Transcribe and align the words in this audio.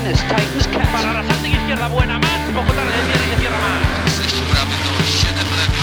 Martinez 0.00 0.22
tightens 0.22 0.66
catch. 0.66 0.92
Para 0.92 1.12
la 1.12 1.22
salta 1.28 1.48
izquierda 1.48 1.88
buena 1.88 2.18
más. 2.18 2.50
Poco 2.54 2.72
tarde 2.72 2.92
viene 3.06 3.26
y 3.26 3.34
se 3.34 3.40
cierra 3.42 3.58
más. 3.58 3.82
6 4.16 4.42
bramy 4.50 4.76
to 4.84 4.90
7 5.04 5.36
lepiej. 5.60 5.80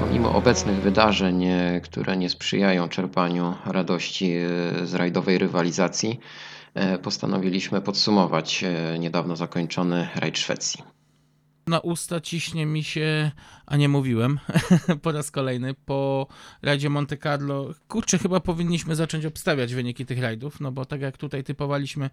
Pomimo 0.00 0.34
obecnych 0.34 0.76
wydarzeń, 0.76 1.44
e, 1.44 1.80
które 1.80 2.16
nie 2.16 2.30
sprzyjają 2.30 2.88
czerpaniu 2.88 3.54
radości 3.66 4.32
e, 4.32 4.86
z 4.86 4.94
rajdowej 4.94 5.38
rywalizacji, 5.38 6.20
e, 6.74 6.98
postanowiliśmy 6.98 7.80
podsumować 7.80 8.64
niedawno 8.98 9.36
zakończony 9.36 10.08
rajd 10.14 10.38
Szwecji. 10.38 10.99
Na 11.70 11.80
usta 11.80 12.20
ciśnie 12.20 12.66
mi 12.66 12.84
się, 12.84 13.30
a 13.66 13.76
nie 13.76 13.88
mówiłem 13.88 14.40
po 15.02 15.12
raz 15.12 15.30
kolejny, 15.30 15.74
po 15.74 16.26
rajdzie 16.62 16.90
Monte 16.90 17.16
Carlo. 17.16 17.74
Kurczę, 17.88 18.18
chyba 18.18 18.40
powinniśmy 18.40 18.96
zacząć 18.96 19.26
obstawiać 19.26 19.74
wyniki 19.74 20.06
tych 20.06 20.20
rajdów, 20.20 20.60
no 20.60 20.72
bo 20.72 20.84
tak 20.84 21.00
jak 21.00 21.16
tutaj 21.16 21.44
typowaliśmy 21.44 22.10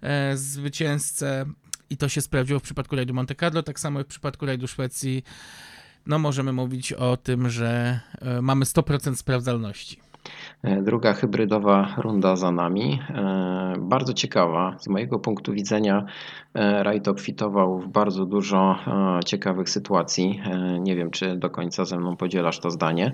e, 0.00 0.36
zwycięzcę 0.36 1.46
i 1.90 1.96
to 1.96 2.08
się 2.08 2.20
sprawdziło 2.20 2.60
w 2.60 2.62
przypadku 2.62 2.96
rajdu 2.96 3.14
Monte 3.14 3.34
Carlo, 3.34 3.62
tak 3.62 3.80
samo 3.80 4.00
w 4.00 4.06
przypadku 4.06 4.46
rajdu 4.46 4.68
Szwecji, 4.68 5.24
no 6.06 6.18
możemy 6.18 6.52
mówić 6.52 6.92
o 6.92 7.16
tym, 7.16 7.50
że 7.50 8.00
e, 8.20 8.42
mamy 8.42 8.64
100% 8.64 9.16
sprawdzalności. 9.16 10.09
E, 10.62 10.82
Druga 10.82 11.12
hybrydowa 11.12 11.94
runda 11.96 12.36
za 12.36 12.50
nami. 12.50 13.00
E, 13.14 13.74
Bardzo 13.78 14.12
ciekawa. 14.12 14.76
Z 14.78 14.88
mojego 14.88 15.18
punktu 15.18 15.52
widzenia 15.52 16.04
e, 16.54 16.82
rajd 16.82 17.08
obfitował 17.08 17.78
w 17.78 17.88
bardzo 17.88 18.26
dużo 18.26 18.78
ciekawych 19.26 19.68
sytuacji. 19.70 20.40
Nie 20.80 20.96
wiem, 20.96 21.10
czy 21.10 21.36
do 21.36 21.50
końca 21.50 21.84
ze 21.84 21.98
mną 21.98 22.16
podzielasz 22.16 22.58
to 22.58 22.70
zdanie. 22.70 23.12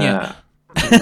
Nie. 0.00 0.20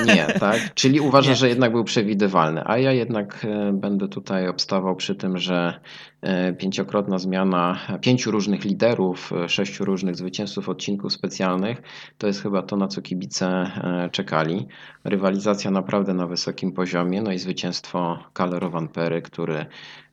Nie, 0.07 0.27
tak? 0.41 0.75
Czyli 0.75 1.01
uważasz, 1.01 1.39
że 1.39 1.49
jednak 1.49 1.73
był 1.73 1.85
przewidywalny, 1.85 2.63
a 2.65 2.79
ja 2.79 2.93
jednak 2.93 3.45
e, 3.45 3.73
będę 3.73 4.09
tutaj 4.09 4.49
obstawał 4.49 4.97
przy 4.97 5.15
tym, 5.15 5.39
że 5.39 5.81
e, 6.21 6.53
pięciokrotna 6.53 7.19
zmiana 7.19 7.79
pięciu 8.01 8.31
różnych 8.31 8.65
liderów, 8.65 9.33
e, 9.33 9.49
sześciu 9.49 9.85
różnych 9.85 10.17
zwycięzców 10.17 10.69
odcinków 10.69 11.13
specjalnych 11.13 11.83
to 12.19 12.27
jest 12.27 12.43
chyba 12.43 12.63
to, 12.63 12.77
na 12.77 12.89
co 12.89 13.03
kibice 13.03 13.71
czekali. 14.13 14.67
Rywalizacja 15.05 15.71
naprawdę 15.71 16.15
na 16.15 16.27
wysokim 16.27 16.73
poziomie, 16.73 17.23
no 17.23 17.33
i 17.33 17.39
zwycięstwo 17.39 18.19
Kalero 18.33 18.89
Pery, 18.95 19.23
który 19.23 19.67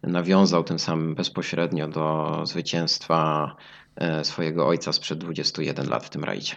nawiązał 0.04 0.64
tym 0.64 0.80
samym 0.80 1.16
bezpośrednio 1.16 1.88
do 1.88 2.42
zwycięstwa 2.46 3.56
swojego 4.24 4.68
ojca 4.68 4.94
sprzed 4.94 5.20
21 5.20 5.90
lat 5.90 6.06
w 6.06 6.10
tym 6.10 6.24
rajdzie. 6.24 6.56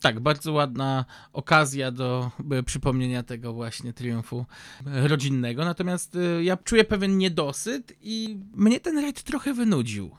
Tak, 0.00 0.20
bardzo 0.20 0.52
ładna 0.52 1.04
okazja 1.32 1.90
do 1.90 2.30
e, 2.50 2.62
przypomnienia 2.62 3.22
tego 3.22 3.52
właśnie 3.52 3.92
triumfu 3.92 4.46
e, 4.86 5.08
rodzinnego. 5.08 5.64
Natomiast 5.64 6.16
e, 6.16 6.44
ja 6.44 6.56
czuję 6.56 6.84
pewien 6.84 7.18
niedosyt 7.18 7.92
i 8.00 8.38
mnie 8.54 8.80
ten 8.80 8.98
rajd 8.98 9.22
trochę 9.22 9.54
wynudził. 9.54 10.10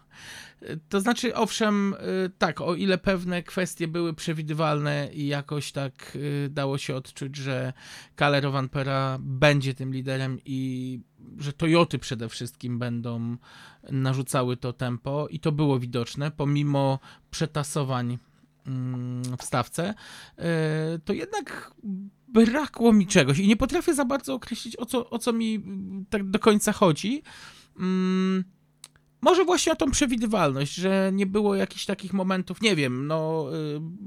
To 0.89 1.01
znaczy, 1.01 1.35
owszem, 1.35 1.95
tak, 2.37 2.61
o 2.61 2.75
ile 2.75 2.97
pewne 2.97 3.43
kwestie 3.43 3.87
były 3.87 4.13
przewidywalne 4.13 5.09
i 5.13 5.27
jakoś 5.27 5.71
tak 5.71 6.17
dało 6.49 6.77
się 6.77 6.95
odczuć, 6.95 7.35
że 7.35 7.73
Kalle 8.15 8.41
Pera 8.71 9.17
będzie 9.19 9.73
tym 9.73 9.93
liderem 9.93 10.39
i 10.45 10.99
że 11.37 11.53
Toyoty 11.53 11.99
przede 11.99 12.29
wszystkim 12.29 12.79
będą 12.79 13.37
narzucały 13.91 14.57
to 14.57 14.73
tempo 14.73 15.27
i 15.27 15.39
to 15.39 15.51
było 15.51 15.79
widoczne, 15.79 16.31
pomimo 16.31 16.99
przetasowań 17.31 18.17
mm, 18.67 19.23
w 19.37 19.43
stawce, 19.43 19.93
e, 20.37 20.99
to 21.05 21.13
jednak 21.13 21.71
brakło 22.27 22.93
mi 22.93 23.07
czegoś 23.07 23.39
i 23.39 23.47
nie 23.47 23.57
potrafię 23.57 23.93
za 23.93 24.05
bardzo 24.05 24.33
określić, 24.33 24.75
o 24.77 24.85
co, 24.85 25.09
o 25.09 25.19
co 25.19 25.33
mi 25.33 25.55
mm, 25.55 26.05
tak 26.09 26.29
do 26.29 26.39
końca 26.39 26.71
chodzi. 26.71 27.23
Mm, 27.79 28.43
Może 29.23 29.45
właśnie 29.45 29.71
o 29.71 29.75
tą 29.75 29.91
przewidywalność, 29.91 30.73
że 30.73 31.11
nie 31.13 31.25
było 31.25 31.55
jakichś 31.55 31.85
takich 31.85 32.13
momentów, 32.13 32.61
nie 32.61 32.75
wiem, 32.75 33.07
no, 33.07 33.45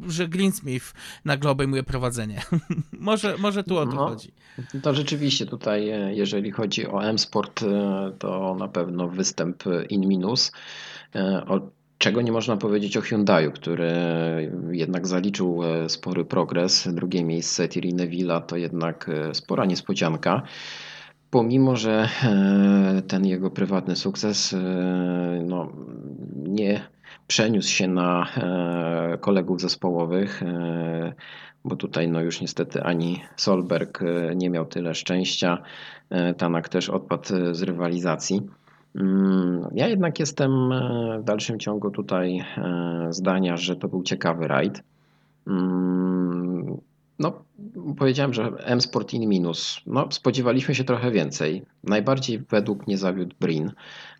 y, 0.06 0.10
że 0.12 0.28
Greensmith 0.28 0.92
nagle 1.24 1.50
obejmuje 1.50 1.82
prowadzenie. 1.82 2.42
może, 2.92 3.36
może 3.38 3.64
tu 3.64 3.78
o 3.78 3.86
to 3.86 3.92
No. 3.94 4.08
chodzi. 4.08 4.32
To 4.82 4.94
rzeczywiście 4.94 5.46
tutaj, 5.46 5.88
e, 5.88 6.14
jeżeli 6.14 6.50
chodzi 6.50 6.86
o 6.86 7.04
M-Sport, 7.04 7.62
e, 7.62 8.12
to 8.18 8.56
na 8.58 8.68
pewno 8.68 9.08
występ 9.08 9.64
in 9.88 10.08
minus. 10.08 10.52
O 11.46 11.60
czego 12.04 12.22
nie 12.22 12.32
można 12.32 12.56
powiedzieć 12.56 12.96
o 12.96 13.00
Hyundaiu, 13.00 13.52
który 13.52 13.92
jednak 14.70 15.06
zaliczył 15.06 15.62
e, 15.64 15.88
spory 15.88 16.24
progres. 16.24 16.88
Drugie 16.92 17.24
miejsce 17.24 17.68
Thierry 17.68 17.88
Neville'a 17.90 18.40
to 18.40 18.56
jednak 18.56 19.08
e, 19.08 19.34
spora 19.34 19.64
niespodzianka. 19.64 20.42
Pomimo, 21.30 21.76
że 21.76 22.08
e, 22.24 23.02
ten 23.08 23.26
jego 23.26 23.50
prywatny 23.50 23.96
sukces 23.96 24.56
no, 25.44 25.72
nie 26.36 26.80
przeniósł 27.26 27.70
się 27.70 27.88
na 27.88 28.26
kolegów 29.20 29.60
zespołowych, 29.60 30.42
bo 31.64 31.76
tutaj 31.76 32.08
no 32.08 32.20
już 32.20 32.40
niestety 32.40 32.82
ani 32.82 33.22
Solberg 33.36 34.00
nie 34.34 34.50
miał 34.50 34.66
tyle 34.66 34.94
szczęścia, 34.94 35.62
Tanak 36.36 36.68
też 36.68 36.90
odpadł 36.90 37.28
z 37.52 37.62
rywalizacji. 37.62 38.42
Mm, 38.94 39.68
Ja 39.74 39.88
jednak 39.88 40.20
jestem 40.20 40.72
e, 40.72 41.18
w 41.20 41.24
dalszym 41.24 41.58
ciągu 41.58 41.90
tutaj 41.90 42.38
e, 42.38 43.06
zdania, 43.10 43.56
że 43.56 43.76
to 43.76 43.88
był 43.88 44.02
ciekawy 44.02 44.48
rajd. 44.48 44.82
Mm, 45.46 46.76
No, 47.18 47.32
powiedziałem, 47.98 48.34
że 48.34 48.44
M-Sport 48.58 49.12
in 49.14 49.28
minus. 49.28 49.80
No, 49.86 50.08
spodziewaliśmy 50.10 50.74
się 50.74 50.84
trochę 50.84 51.10
więcej. 51.10 51.62
Najbardziej 51.84 52.38
według 52.38 52.86
mnie 52.86 52.98
zawiódł 52.98 53.34
Brin. 53.40 53.72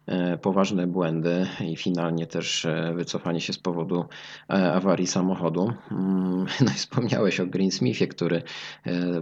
E, 0.07 0.39
Poważne 0.39 0.87
błędy 0.87 1.47
i 1.61 1.77
finalnie 1.77 2.27
też 2.27 2.67
wycofanie 2.95 3.41
się 3.41 3.53
z 3.53 3.59
powodu 3.59 4.05
awarii 4.49 5.07
samochodu. 5.07 5.73
Mm, 5.91 6.47
No 6.65 6.71
i 6.71 6.75
wspomniałeś 6.75 7.41
o 7.41 7.47
Greensmithie, 7.47 8.07
który 8.07 8.43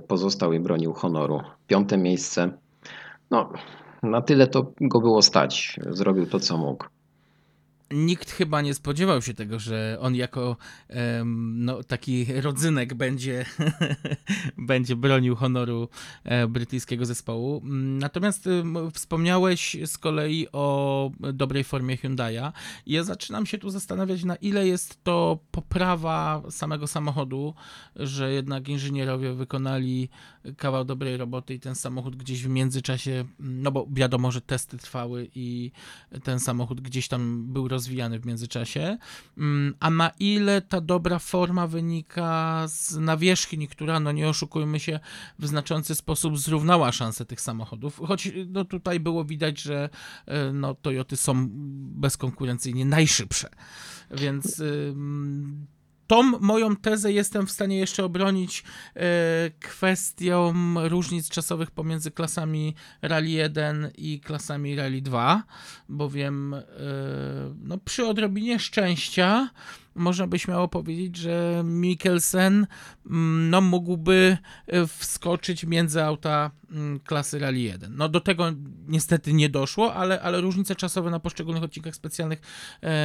pozostał 0.08 0.52
i 0.52 0.60
bronił 0.60 0.92
honoru. 0.92 1.40
Piąte 1.66 1.98
miejsce. 1.98 2.50
No, 3.30 3.52
na 4.02 4.20
tyle 4.22 4.46
to 4.46 4.72
go 4.80 5.00
było 5.00 5.22
stać. 5.22 5.80
Zrobił 5.90 6.26
to, 6.26 6.40
co 6.40 6.58
mógł. 6.58 6.84
Nikt 7.92 8.30
chyba 8.30 8.60
nie 8.60 8.74
spodziewał 8.74 9.22
się 9.22 9.34
tego, 9.34 9.58
że 9.58 9.96
on 10.00 10.14
jako 10.14 10.56
no, 11.24 11.82
taki 11.82 12.26
rodzynek 12.40 12.94
będzie, 12.94 13.44
będzie 14.58 14.96
bronił 14.96 15.36
honoru 15.36 15.88
e, 16.24 16.46
brytyjskiego 16.46 17.04
zespołu. 17.04 17.62
Natomiast 17.98 18.48
wspomniałeś 18.94 19.76
z 19.86 19.98
kolei 19.98 20.46
o 20.52 21.10
dobrej 21.32 21.64
formie 21.64 21.96
Hyundai'a. 21.96 22.52
Ja 22.86 23.04
zaczynam 23.04 23.46
się 23.46 23.58
tu 23.58 23.70
zastanawiać, 23.70 24.24
na 24.24 24.36
ile 24.36 24.66
jest 24.66 25.04
to 25.04 25.38
poprawa 25.50 26.42
samego 26.50 26.86
samochodu, 26.86 27.54
że 27.96 28.32
jednak 28.32 28.68
inżynierowie 28.68 29.32
wykonali 29.32 30.08
kawał 30.56 30.84
dobrej 30.84 31.16
roboty 31.16 31.54
i 31.54 31.60
ten 31.60 31.74
samochód 31.74 32.16
gdzieś 32.16 32.42
w 32.42 32.48
międzyczasie, 32.48 33.24
no 33.38 33.72
bo 33.72 33.86
wiadomo, 33.90 34.30
że 34.30 34.40
testy 34.40 34.78
trwały 34.78 35.28
i 35.34 35.70
ten 36.22 36.40
samochód 36.40 36.80
gdzieś 36.80 37.08
tam 37.08 37.52
był 37.52 37.68
rozwijany 37.68 38.18
w 38.18 38.26
międzyczasie. 38.26 38.98
Mm, 39.38 39.74
A 39.80 39.90
na 39.90 40.10
ile 40.18 40.62
ta 40.62 40.80
dobra 40.80 41.18
forma 41.18 41.66
wynika 41.66 42.64
z 42.68 42.96
nawierzchni, 42.96 43.68
która, 43.68 44.00
no 44.00 44.12
nie 44.12 44.28
oszukujmy 44.28 44.80
się, 44.80 45.00
w 45.38 45.46
znaczący 45.46 45.94
sposób 45.94 46.38
zrównała 46.38 46.92
szanse 46.92 47.24
tych 47.24 47.40
samochodów. 47.40 48.00
Choć 48.06 48.32
no 48.48 48.64
tutaj 48.64 49.00
było 49.00 49.24
widać, 49.24 49.60
że 49.60 49.88
e, 50.26 50.52
no, 50.52 50.74
Toyoty 50.74 51.16
są 51.16 51.48
bezkonkurencyjnie 52.00 52.84
najszybsze. 52.84 53.48
Więc 54.10 54.60
ym, 54.60 55.66
tą 56.12 56.22
moją 56.22 56.76
tezę 56.76 57.12
jestem 57.12 57.46
w 57.46 57.50
stanie 57.50 57.78
jeszcze 57.78 58.04
obronić 58.04 58.64
e, 58.96 59.02
kwestią 59.60 60.54
różnic 60.88 61.28
czasowych 61.28 61.70
pomiędzy 61.70 62.10
klasami 62.10 62.74
Rally 63.02 63.30
1 63.30 63.90
i 63.98 64.20
klasami 64.20 64.76
Rally 64.76 65.02
2, 65.02 65.42
bowiem 65.88 66.54
e, 66.54 66.62
no, 67.62 67.78
przy 67.78 68.06
odrobinie 68.06 68.58
szczęścia 68.58 69.50
można 69.94 70.26
by 70.26 70.38
śmiało 70.38 70.68
powiedzieć, 70.68 71.16
że 71.16 71.62
Mikkelsen 71.64 72.66
mm, 73.06 73.50
no, 73.50 73.60
mógłby 73.60 74.36
e, 74.66 74.86
wskoczyć 74.86 75.64
między 75.64 76.04
auta 76.04 76.50
mm, 76.70 77.00
klasy 77.00 77.38
Rally 77.38 77.58
1. 77.58 77.96
No 77.96 78.08
do 78.08 78.20
tego 78.20 78.44
niestety 78.88 79.32
nie 79.32 79.48
doszło, 79.48 79.94
ale, 79.94 80.22
ale 80.22 80.40
różnice 80.40 80.76
czasowe 80.76 81.10
na 81.10 81.20
poszczególnych 81.20 81.62
odcinkach 81.62 81.94
specjalnych 81.94 82.40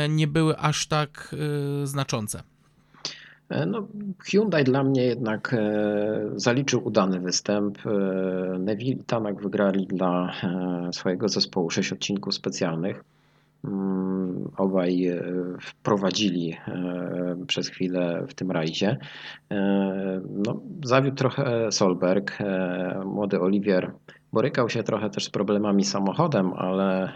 nie 0.10 0.28
były 0.28 0.58
aż 0.58 0.88
tak 0.88 1.36
znaczące. 1.84 2.57
E, 3.50 3.66
No, 3.66 3.88
Hyundai 4.26 4.64
dla 4.64 4.84
mnie 4.84 5.04
jednak 5.04 5.54
e, 5.54 5.60
zaliczył 6.36 6.88
udany 6.88 7.20
występ. 7.20 7.78
E, 7.86 7.90
Neville 8.60 8.92
i 8.92 9.04
Tanak 9.04 9.42
wygrali 9.42 9.88
dla 9.88 10.34
swojego 10.92 11.30
zespołu 11.30 11.70
sześć 11.70 11.94
odcinków 11.94 12.34
specjalnych. 12.34 13.04
Mm, 13.66 14.52
obaj 14.58 15.20
wprowadzili 15.62 16.58
przez 17.48 17.70
chwilę 17.70 18.26
w 18.30 18.34
tym 18.34 18.52
rajdzie. 18.52 18.98
No, 20.30 20.62
zawiódł 20.84 21.16
trochę 21.18 21.72
Solberg. 21.72 22.38
Młody 23.06 23.40
Oliwier 23.40 23.92
borykał 24.34 24.70
się 24.70 24.84
trochę 24.84 25.10
też 25.10 25.26
z 25.26 25.30
problemami 25.30 25.84
samochodem, 25.84 26.54
ale 26.54 27.12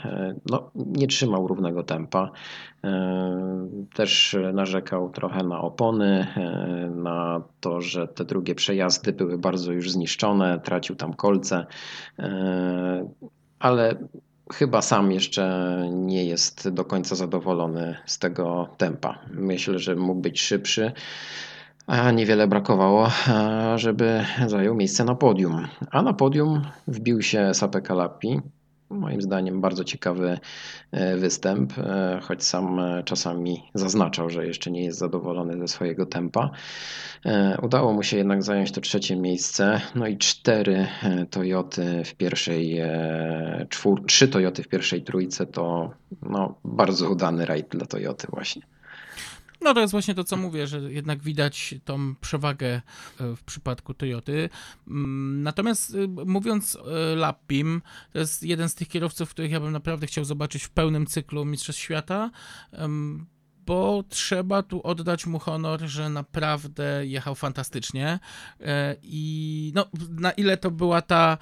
no, 0.49 0.71
nie 0.75 1.07
trzymał 1.07 1.47
równego 1.47 1.83
tempa. 1.83 2.31
Też 3.93 4.37
narzekał 4.53 5.09
trochę 5.09 5.43
na 5.43 5.61
opony, 5.61 6.27
na 6.95 7.41
to, 7.59 7.81
że 7.81 8.07
te 8.07 8.25
drugie 8.25 8.55
przejazdy 8.55 9.13
były 9.13 9.37
bardzo 9.37 9.71
już 9.71 9.91
zniszczone, 9.91 10.59
tracił 10.59 10.95
tam 10.95 11.13
kolce, 11.13 11.65
ale 13.59 13.95
chyba 14.53 14.81
sam 14.81 15.11
jeszcze 15.11 15.77
nie 15.91 16.25
jest 16.25 16.69
do 16.69 16.85
końca 16.85 17.15
zadowolony 17.15 17.95
z 18.05 18.19
tego 18.19 18.69
tempa. 18.77 19.19
Myślę, 19.33 19.79
że 19.79 19.95
mógł 19.95 20.21
być 20.21 20.41
szybszy. 20.41 20.91
A 21.91 22.11
niewiele 22.11 22.47
brakowało, 22.47 23.09
żeby 23.75 24.25
zajął 24.47 24.75
miejsce 24.75 25.03
na 25.03 25.15
podium. 25.15 25.67
A 25.91 26.01
na 26.01 26.13
podium 26.13 26.61
wbił 26.87 27.21
się 27.21 27.53
Sape 27.53 27.81
Kalapi, 27.81 28.41
Moim 28.91 29.21
zdaniem 29.21 29.61
bardzo 29.61 29.83
ciekawy 29.83 30.39
e, 30.91 31.17
występ, 31.17 31.73
e, 31.77 32.19
choć 32.23 32.43
sam 32.43 32.79
e, 32.79 33.03
czasami 33.03 33.63
zaznaczał, 33.73 34.29
że 34.29 34.47
jeszcze 34.47 34.71
nie 34.71 34.83
jest 34.83 34.99
zadowolony 34.99 35.57
ze 35.57 35.67
swojego 35.67 36.05
tempa. 36.05 36.51
Udało 37.61 37.93
mu 37.93 38.03
się 38.03 38.17
jednak 38.17 38.43
zająć 38.43 38.71
to 38.71 38.81
trzecie 38.81 39.15
miejsce, 39.15 39.81
no 39.95 40.07
i 40.07 40.17
cztery 40.17 40.87
Toyoty 41.29 42.03
w 42.05 42.15
pierwszej 42.15 42.81
czwór, 43.69 44.05
trzy 44.05 44.27
Toyoty 44.27 44.63
w 44.63 44.67
pierwszej 44.67 45.01
trójce 45.03 45.45
to 45.45 45.91
no, 46.21 46.55
bardzo 46.63 47.09
udany 47.09 47.45
rajd 47.45 47.67
dla 47.69 47.85
Toyoty 47.85 48.27
właśnie. 48.29 48.61
No 49.61 49.73
to 49.73 49.79
jest 49.79 49.91
właśnie 49.91 50.15
to, 50.15 50.23
co 50.23 50.37
mówię, 50.37 50.67
że 50.67 50.93
jednak 50.93 51.23
widać 51.23 51.75
tą 51.85 52.15
przewagę 52.15 52.67
e, 52.67 52.81
w 53.35 53.43
przypadku 53.43 53.93
Toyoty. 53.93 54.49
Mm, 54.87 55.43
natomiast 55.43 55.95
e, 55.95 56.07
mówiąc 56.25 56.75
e, 56.75 57.15
Lappim, 57.15 57.81
to 58.13 58.19
jest 58.19 58.43
jeden 58.43 58.69
z 58.69 58.75
tych 58.75 58.87
kierowców, 58.87 59.29
których 59.29 59.51
ja 59.51 59.59
bym 59.59 59.71
naprawdę 59.71 60.07
chciał 60.07 60.25
zobaczyć 60.25 60.63
w 60.63 60.69
pełnym 60.69 61.05
cyklu 61.05 61.45
Mistrzostw 61.45 61.81
Świata, 61.81 62.31
bo 63.65 64.03
trzeba 64.09 64.63
tu 64.63 64.81
oddać 64.81 65.25
mu 65.25 65.39
honor, 65.39 65.81
że 65.81 66.09
naprawdę 66.09 67.07
jechał 67.07 67.35
fantastycznie 67.35 68.19
i 69.01 69.71
no, 69.75 69.85
na 70.09 70.31
ile 70.31 70.57
to 70.57 70.71
była 70.71 71.01
ta 71.01 71.37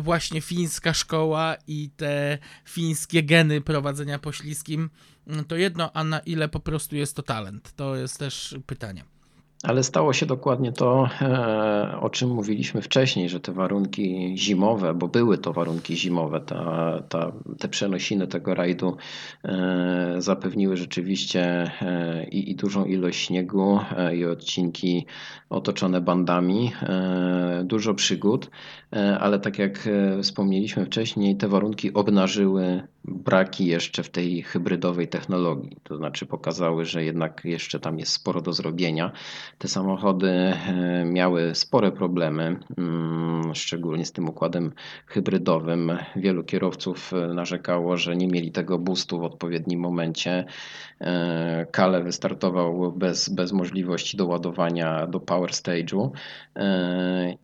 właśnie 0.00 0.40
fińska 0.40 0.94
szkoła 0.94 1.56
i 1.66 1.90
te 1.96 2.38
fińskie 2.64 3.22
geny 3.22 3.60
prowadzenia 3.60 4.18
po 4.18 4.32
śliskim, 4.32 4.90
no 5.26 5.44
to 5.44 5.56
jedno, 5.56 5.90
a 5.92 6.04
na 6.04 6.18
ile 6.18 6.48
po 6.48 6.60
prostu 6.60 6.96
jest 6.96 7.16
to 7.16 7.22
talent? 7.22 7.72
To 7.76 7.96
jest 7.96 8.18
też 8.18 8.56
pytanie. 8.66 9.04
Ale 9.64 9.82
stało 9.82 10.12
się 10.12 10.26
dokładnie 10.26 10.72
to, 10.72 11.08
e, 11.20 11.98
o 12.00 12.10
czym 12.10 12.30
mówiliśmy 12.30 12.82
wcześniej, 12.82 13.28
że 13.28 13.40
te 13.40 13.52
warunki 13.52 14.34
zimowe, 14.38 14.94
bo 14.94 15.08
były 15.08 15.38
to 15.38 15.52
warunki 15.52 15.96
zimowe, 15.96 16.40
ta, 16.40 17.02
ta, 17.08 17.32
te 17.58 17.68
przenosiny 17.68 18.26
tego 18.26 18.54
rajdu 18.54 18.96
e, 19.44 20.14
zapewniły 20.18 20.76
rzeczywiście 20.76 21.70
e, 21.82 22.24
i, 22.28 22.50
i 22.50 22.54
dużą 22.54 22.84
ilość 22.84 23.26
śniegu, 23.26 23.80
i 24.14 24.24
odcinki 24.24 25.06
otoczone 25.50 26.00
bandami, 26.00 26.72
dużo 27.64 27.94
przygód, 27.94 28.50
ale 29.20 29.40
tak 29.40 29.58
jak 29.58 29.88
wspomnieliśmy 30.22 30.86
wcześniej, 30.86 31.36
te 31.36 31.48
warunki 31.48 31.94
obnażyły 31.94 32.82
braki 33.04 33.66
jeszcze 33.66 34.02
w 34.02 34.10
tej 34.10 34.42
hybrydowej 34.42 35.08
technologii. 35.08 35.76
To 35.82 35.96
znaczy 35.96 36.26
pokazały, 36.26 36.84
że 36.84 37.04
jednak 37.04 37.44
jeszcze 37.44 37.80
tam 37.80 37.98
jest 37.98 38.12
sporo 38.12 38.40
do 38.40 38.52
zrobienia. 38.52 39.12
Te 39.58 39.68
samochody 39.68 40.30
e, 40.30 41.04
miały 41.04 41.54
spore 41.54 41.92
problemy, 41.92 42.58
mm, 42.78 43.54
szczególnie 43.54 44.04
z 44.04 44.12
tym 44.12 44.28
układem 44.28 44.72
hybrydowym. 45.06 45.98
Wielu 46.16 46.44
kierowców 46.44 47.12
e, 47.12 47.34
narzekało, 47.34 47.96
że 47.96 48.16
nie 48.16 48.28
mieli 48.28 48.52
tego 48.52 48.78
boostu 48.78 49.18
w 49.18 49.24
odpowiednim 49.24 49.80
momencie. 49.80 50.44
E, 51.00 51.66
Kale 51.70 52.02
wystartował 52.02 52.92
bez, 52.92 53.28
bez 53.28 53.52
możliwości 53.52 54.16
doładowania 54.16 55.06
do 55.06 55.20
power 55.20 55.50
stage'u 55.50 56.10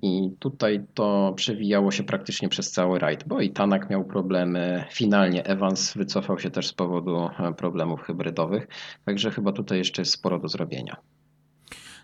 i 0.03 0.31
tutaj 0.39 0.85
to 0.95 1.33
przewijało 1.37 1.91
się 1.91 2.03
praktycznie 2.03 2.49
przez 2.49 2.71
cały 2.71 2.99
rajd, 2.99 3.25
bo 3.29 3.41
i 3.41 3.51
Tanak 3.51 3.91
miał 3.91 4.05
problemy. 4.05 4.85
Finalnie 4.91 5.45
Evans 5.47 5.95
wycofał 5.95 6.39
się 6.39 6.51
też 6.51 6.67
z 6.69 6.73
powodu 6.73 7.31
problemów 7.57 8.03
hybrydowych, 8.03 8.69
także 9.05 9.31
chyba 9.31 9.53
tutaj 9.53 9.79
jeszcze 9.79 10.03
jest 10.03 10.13
sporo 10.13 10.39
do 10.39 10.49
zrobienia 10.49 10.97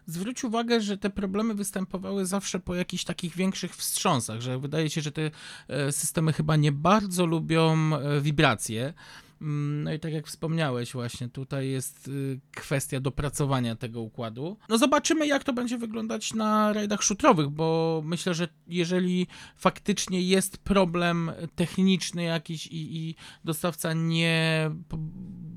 zwróć 0.06 0.44
uwagę, 0.44 0.80
że 0.80 0.98
te 0.98 1.10
problemy 1.10 1.54
występowały 1.54 2.26
zawsze 2.26 2.60
po 2.60 2.74
jakichś 2.74 3.04
takich 3.04 3.36
większych 3.36 3.76
wstrząsach, 3.76 4.40
że 4.40 4.58
wydaje 4.58 4.90
się, 4.90 5.00
że 5.00 5.12
te 5.12 5.30
e, 5.68 5.92
systemy 5.92 6.32
chyba 6.32 6.56
nie 6.56 6.72
bardzo 6.72 7.26
lubią 7.26 7.96
e, 7.96 8.20
wibracje. 8.20 8.94
Mm, 9.40 9.82
no 9.82 9.92
i 9.92 10.00
tak 10.00 10.12
jak 10.12 10.26
wspomniałeś, 10.26 10.92
właśnie 10.92 11.28
tutaj 11.28 11.68
jest 11.68 12.08
y, 12.08 12.40
kwestia 12.54 13.00
dopracowania 13.00 13.76
tego 13.76 14.00
układu. 14.00 14.56
No 14.68 14.78
zobaczymy, 14.78 15.26
jak 15.26 15.44
to 15.44 15.52
będzie 15.52 15.78
wyglądać 15.78 16.34
na 16.34 16.72
rajdach 16.72 17.02
szutrowych, 17.02 17.48
bo 17.48 18.02
myślę, 18.04 18.34
że 18.34 18.48
jeżeli 18.66 19.26
faktycznie 19.56 20.22
jest 20.22 20.58
problem 20.58 21.30
techniczny 21.54 22.22
jakiś 22.22 22.66
i, 22.66 22.96
i 22.96 23.14
dostawca 23.44 23.92
nie 23.92 24.70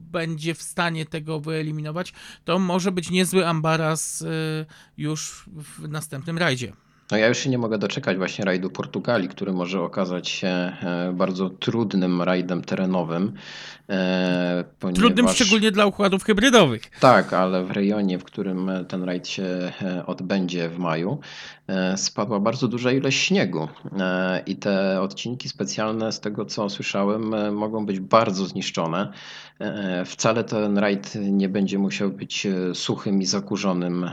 będzie 0.10 0.54
w 0.54 0.62
stanie 0.62 1.06
tego 1.06 1.40
wyeliminować, 1.40 2.14
to 2.46 2.60
może 2.60 2.92
być 2.92 3.12
niezły 3.12 3.48
ambaras 3.48 4.22
y, 4.22 4.66
już 4.98 5.50
w 5.56 5.90
następnym 5.90 6.38
rajdzie. 6.38 6.74
No 7.12 7.18
ja 7.18 7.28
już 7.28 7.38
się 7.38 7.50
nie 7.50 7.58
mogę 7.58 7.78
doczekać 7.78 8.18
właśnie 8.18 8.46
rajdu 8.46 8.70
Portugalii, 8.70 9.30
który 9.30 9.54
może 9.54 9.82
okazać 9.82 10.30
się 10.30 10.48
e, 10.48 11.14
bardzo 11.14 11.50
trudnym 11.50 12.22
rajdem 12.22 12.62
terenowym. 12.62 13.34
E, 13.90 14.64
ponieważ... 14.80 15.00
Trudnym 15.00 15.28
szczególnie 15.30 15.72
dla 15.72 15.86
układów 15.86 16.24
hybrydowych. 16.24 16.82
Tak, 17.00 17.34
ale 17.34 17.64
w 17.64 17.72
rejonie, 17.72 18.20
w 18.20 18.24
którym 18.24 18.72
ten 18.88 19.04
rajd 19.04 19.28
się 19.28 19.44
e, 19.82 20.06
odbędzie 20.06 20.70
w 20.70 20.78
maju, 20.78 21.20
spadła 21.96 22.40
bardzo 22.40 22.68
duża 22.68 22.92
ilość 22.92 23.18
śniegu. 23.18 23.68
I 24.46 24.56
te 24.56 25.02
odcinki 25.02 25.50
specjalne, 25.50 26.12
z 26.12 26.20
tego 26.20 26.46
co 26.46 26.70
słyszałem, 26.70 27.56
mogą 27.56 27.86
być 27.86 28.00
bardzo 28.00 28.46
zniszczone. 28.46 29.12
Wcale 30.06 30.44
ten 30.44 30.78
rajd 30.78 31.14
nie 31.16 31.50
będzie 31.50 31.80
musiał 31.80 32.10
być 32.10 32.48
suchym 32.74 33.22
i 33.22 33.26
zakurzonym, 33.26 34.10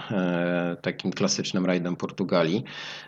takim 0.82 1.12
klasycznym 1.12 1.66
rajdem 1.66 1.96
Portugalii. 1.96 2.64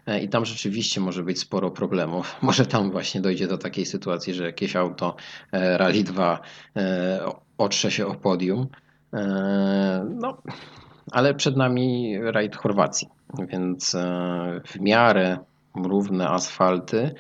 E, 0.07 0.21
i 0.21 0.29
tam 0.29 0.45
rzeczywiście 0.45 1.01
może 1.01 1.23
być 1.23 1.39
sporo 1.39 1.71
problemów. 1.71 2.37
Może 2.43 2.67
tam 2.67 2.91
właśnie 2.91 3.21
dojdzie 3.21 3.47
do 3.49 3.59
takiej 3.59 3.87
sytuacji, 3.87 4.35
że 4.35 4.45
jakieś 4.45 4.77
auto 4.77 5.17
e, 5.53 5.79
Rally 5.79 6.05
2 6.05 6.41
e, 6.77 7.21
otrze 7.59 7.91
się 7.91 8.07
o 8.07 8.15
podium. 8.15 8.67
No, 10.11 10.43
ale 11.13 11.35
przed 11.35 11.57
nami 11.57 12.19
rajd 12.23 12.57
Chorwacji, 12.57 13.09
więc 13.49 13.97
w 14.67 14.81
miarę 14.81 15.39
równe 15.75 16.29
asfalty, 16.29 17.15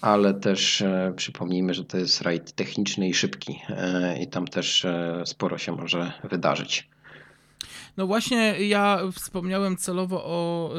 ale 0.00 0.34
też 0.34 0.84
przypomnijmy, 1.16 1.74
że 1.74 1.84
to 1.84 1.98
jest 1.98 2.22
rajd 2.22 2.52
techniczny 2.52 3.08
i 3.08 3.14
szybki 3.14 3.60
i 4.20 4.26
tam 4.26 4.46
też 4.48 4.86
sporo 5.24 5.58
się 5.58 5.72
może 5.72 6.12
wydarzyć. 6.30 6.88
No 7.96 8.06
właśnie 8.06 8.66
ja 8.68 9.00
wspomniałem 9.12 9.76
celowo 9.76 10.24
o 10.24 10.70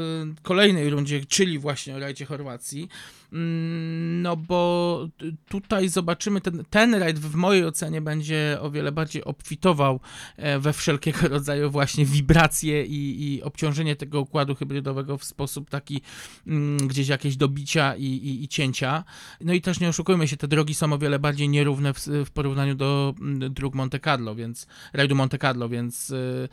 kolejnej 0.41 0.89
rundzie, 0.89 1.25
czyli 1.25 1.59
właśnie 1.59 1.95
o 1.95 1.99
rajdzie 1.99 2.25
Chorwacji. 2.25 2.89
Mm, 3.33 4.21
no 4.21 4.37
bo 4.37 5.09
tutaj 5.49 5.89
zobaczymy, 5.89 6.41
ten, 6.41 6.63
ten 6.69 6.95
rajd 6.95 7.19
w 7.19 7.35
mojej 7.35 7.65
ocenie 7.65 8.01
będzie 8.01 8.57
o 8.61 8.71
wiele 8.71 8.91
bardziej 8.91 9.23
obfitował 9.23 9.99
e, 10.37 10.59
we 10.59 10.73
wszelkiego 10.73 11.27
rodzaju 11.35 11.71
właśnie 11.71 12.05
wibracje 12.05 12.85
i, 12.85 13.33
i 13.33 13.43
obciążenie 13.43 13.95
tego 13.95 14.21
układu 14.21 14.55
hybrydowego 14.55 15.17
w 15.17 15.23
sposób 15.23 15.69
taki 15.69 16.01
mm, 16.47 16.87
gdzieś 16.87 17.07
jakieś 17.07 17.37
dobicia 17.37 17.95
i, 17.95 18.05
i, 18.05 18.43
i, 18.43 18.47
cięcia. 18.47 19.03
No 19.41 19.53
i 19.53 19.61
też 19.61 19.79
nie 19.79 19.89
oszukujmy 19.89 20.27
się, 20.27 20.37
te 20.37 20.47
drogi 20.47 20.73
są 20.73 20.93
o 20.93 20.97
wiele 20.97 21.19
bardziej 21.19 21.49
nierówne 21.49 21.93
w, 21.93 21.99
w 22.25 22.31
porównaniu 22.31 22.75
do 22.75 23.15
mm, 23.21 23.53
dróg 23.53 23.75
Monte 23.75 23.99
Carlo, 23.99 24.35
więc 24.35 24.67
rajdu 24.93 25.15
Monte 25.15 25.37
Carlo, 25.37 25.69
więc 25.69 26.09
y, 26.09 26.49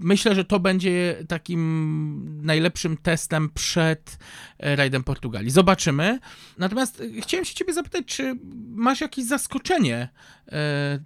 myślę, 0.00 0.34
że 0.34 0.44
to 0.44 0.60
będzie 0.60 1.24
takim 1.28 2.40
najlepszym 2.42 2.96
testem 2.96 3.50
przed 3.54 4.18
e, 4.58 4.76
rajdem 4.76 5.04
Portugalii. 5.04 5.50
Zobaczymy 5.50 5.85
zobaczymy. 5.86 6.18
Natomiast 6.58 7.00
e, 7.00 7.20
chciałem 7.20 7.44
się 7.44 7.54
ciebie 7.54 7.72
zapytać, 7.72 8.04
czy 8.06 8.38
masz 8.68 9.00
jakieś 9.00 9.24
zaskoczenie 9.24 10.08
e, 10.52 10.98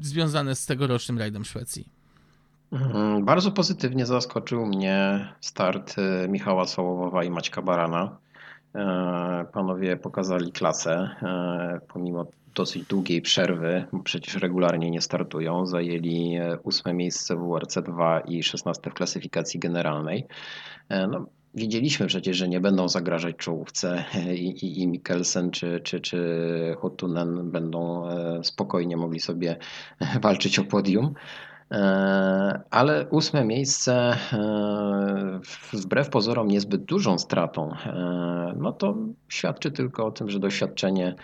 związane 0.00 0.54
z 0.54 0.66
tegorocznym 0.66 1.18
rajdem 1.18 1.44
Szwecji? 1.44 1.88
Mhm, 2.72 3.24
bardzo 3.24 3.52
pozytywnie 3.52 4.06
zaskoczył 4.06 4.66
mnie 4.66 5.28
start 5.40 5.94
e, 5.98 6.28
Michała 6.28 6.66
Sołowowa 6.66 7.24
i 7.24 7.30
Maćka 7.30 7.62
Barana. 7.62 8.18
Panowie 9.52 9.96
pokazali 9.96 10.52
klasę, 10.52 11.10
pomimo 11.88 12.26
dosyć 12.54 12.84
długiej 12.84 13.22
przerwy, 13.22 13.84
bo 13.92 14.02
przecież 14.02 14.34
regularnie 14.34 14.90
nie 14.90 15.00
startują. 15.00 15.66
Zajęli 15.66 16.38
ósme 16.62 16.94
miejsce 16.94 17.36
w 17.36 17.38
WRC 17.38 17.78
2 17.82 18.20
i 18.20 18.42
16 18.42 18.90
w 18.90 18.94
klasyfikacji 18.94 19.60
generalnej. 19.60 20.26
No, 20.90 21.26
wiedzieliśmy 21.54 22.06
przecież, 22.06 22.36
że 22.36 22.48
nie 22.48 22.60
będą 22.60 22.88
zagrażać 22.88 23.36
czołówce 23.36 24.04
i, 24.34 24.48
i, 24.48 24.82
i 24.82 24.88
Mikkelsen 24.88 25.50
czy, 25.50 25.80
czy, 25.80 26.00
czy 26.00 26.76
Hotunen 26.78 27.50
będą 27.50 28.08
spokojnie 28.42 28.96
mogli 28.96 29.20
sobie 29.20 29.56
walczyć 30.22 30.58
o 30.58 30.64
podium. 30.64 31.14
Ale 32.70 33.06
ósme 33.10 33.44
miejsce, 33.44 34.16
wbrew 35.72 36.08
pozorom 36.10 36.48
niezbyt 36.48 36.84
dużą 36.84 37.18
stratą, 37.18 37.74
no 38.56 38.72
to 38.72 38.96
świadczy 39.28 39.70
tylko 39.70 40.06
o 40.06 40.10
tym, 40.10 40.30
że 40.30 40.38
doświadczenie 40.38 41.14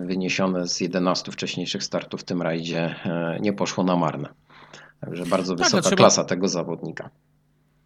wyniesione 0.00 0.68
z 0.68 0.80
11 0.80 1.32
wcześniejszych 1.32 1.84
startów 1.84 2.20
w 2.20 2.24
tym 2.24 2.42
rajdzie 2.42 2.94
nie 3.40 3.52
poszło 3.52 3.84
na 3.84 3.96
marne. 3.96 4.28
Także 5.00 5.26
bardzo 5.26 5.54
tak, 5.54 5.64
wysoka 5.64 5.82
trzeba... 5.82 5.96
klasa 5.96 6.24
tego 6.24 6.48
zawodnika. 6.48 7.10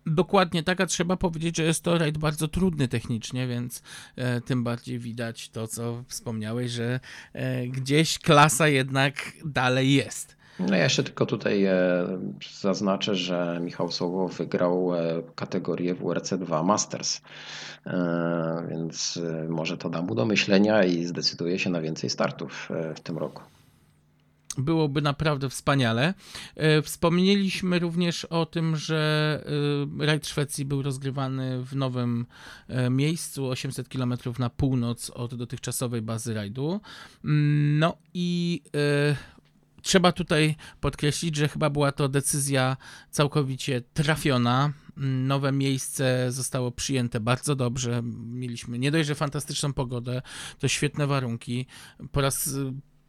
Dokładnie 0.07 0.63
tak, 0.63 0.81
a 0.81 0.87
trzeba 0.87 1.17
powiedzieć, 1.17 1.57
że 1.57 1.63
jest 1.63 1.85
to 1.85 1.99
rajd 1.99 2.19
bardzo 2.19 2.49
trudny 2.49 2.89
technicznie, 2.89 3.47
więc 3.47 3.83
e, 4.17 4.41
tym 4.41 4.65
bardziej 4.65 4.99
widać 4.99 5.49
to, 5.49 5.67
co 5.69 6.05
wspomniałeś, 6.09 6.71
że 6.71 7.01
e, 7.33 7.67
gdzieś 7.67 8.19
klasa 8.19 8.69
jednak 8.69 9.33
dalej 9.45 9.95
jest. 9.95 10.41
No 10.69 10.77
ja 10.77 10.85
jeszcze 10.85 11.03
tylko 11.03 11.27
tutaj 11.27 11.65
e, 11.65 11.75
zaznaczę, 12.61 13.15
że 13.15 13.61
Michał 13.63 13.91
Soło 13.91 14.29
wygrał 14.29 14.95
e, 14.95 15.23
kategorię 15.35 15.95
WRC 15.95 16.33
2 16.39 16.63
Masters, 16.63 17.21
e, 17.87 18.67
więc 18.71 19.19
może 19.49 19.79
to 19.79 19.91
da 19.91 20.03
mu 20.03 20.15
do 20.15 20.27
myślenia 20.27 20.85
i 20.85 21.05
zdecyduje 21.05 21.59
się 21.59 21.71
na 21.71 21.81
więcej 21.81 22.11
startów 22.11 22.69
w 22.97 23.01
tym 23.01 23.19
roku 23.19 23.43
byłoby 24.59 25.03
naprawdę 25.03 25.49
wspaniale. 25.49 26.15
Wspomnieliśmy 26.83 27.79
również 27.79 28.25
o 28.25 28.47
tym, 28.47 28.77
że 28.77 29.45
rajd 29.99 30.27
Szwecji 30.27 30.65
był 30.65 30.83
rozgrywany 30.83 31.65
w 31.65 31.77
nowym 31.77 32.27
miejscu, 32.91 33.49
800 33.49 33.89
km 33.89 34.15
na 34.39 34.51
północ 34.51 35.11
od 35.11 35.35
dotychczasowej 35.35 36.03
bazy 36.03 36.35
rajdu. 36.35 36.81
Mm, 37.25 37.79
no 37.79 37.97
i 38.15 38.63
Trzeba 39.83 40.13
tutaj 40.13 40.57
podkreślić, 40.81 41.37
że 41.37 41.49
chyba 41.49 41.71
była 41.71 41.93
to 41.93 42.09
decyzja 42.09 42.77
całkowicie 43.11 43.83
trafiona. 43.95 44.73
Nowe 44.97 45.53
miejsce 45.53 46.33
zostało 46.33 46.71
przyjęte 46.71 47.21
bardzo 47.21 47.57
dobrze. 47.57 48.03
Mieliśmy 48.27 48.79
nie 48.79 48.91
dość, 48.91 49.07
że 49.07 49.15
fantastyczną 49.15 49.73
pogodę, 49.73 50.23
to 50.59 50.69
świetne 50.69 51.07
warunki. 51.07 51.67
Po 52.13 52.21
raz 52.21 52.51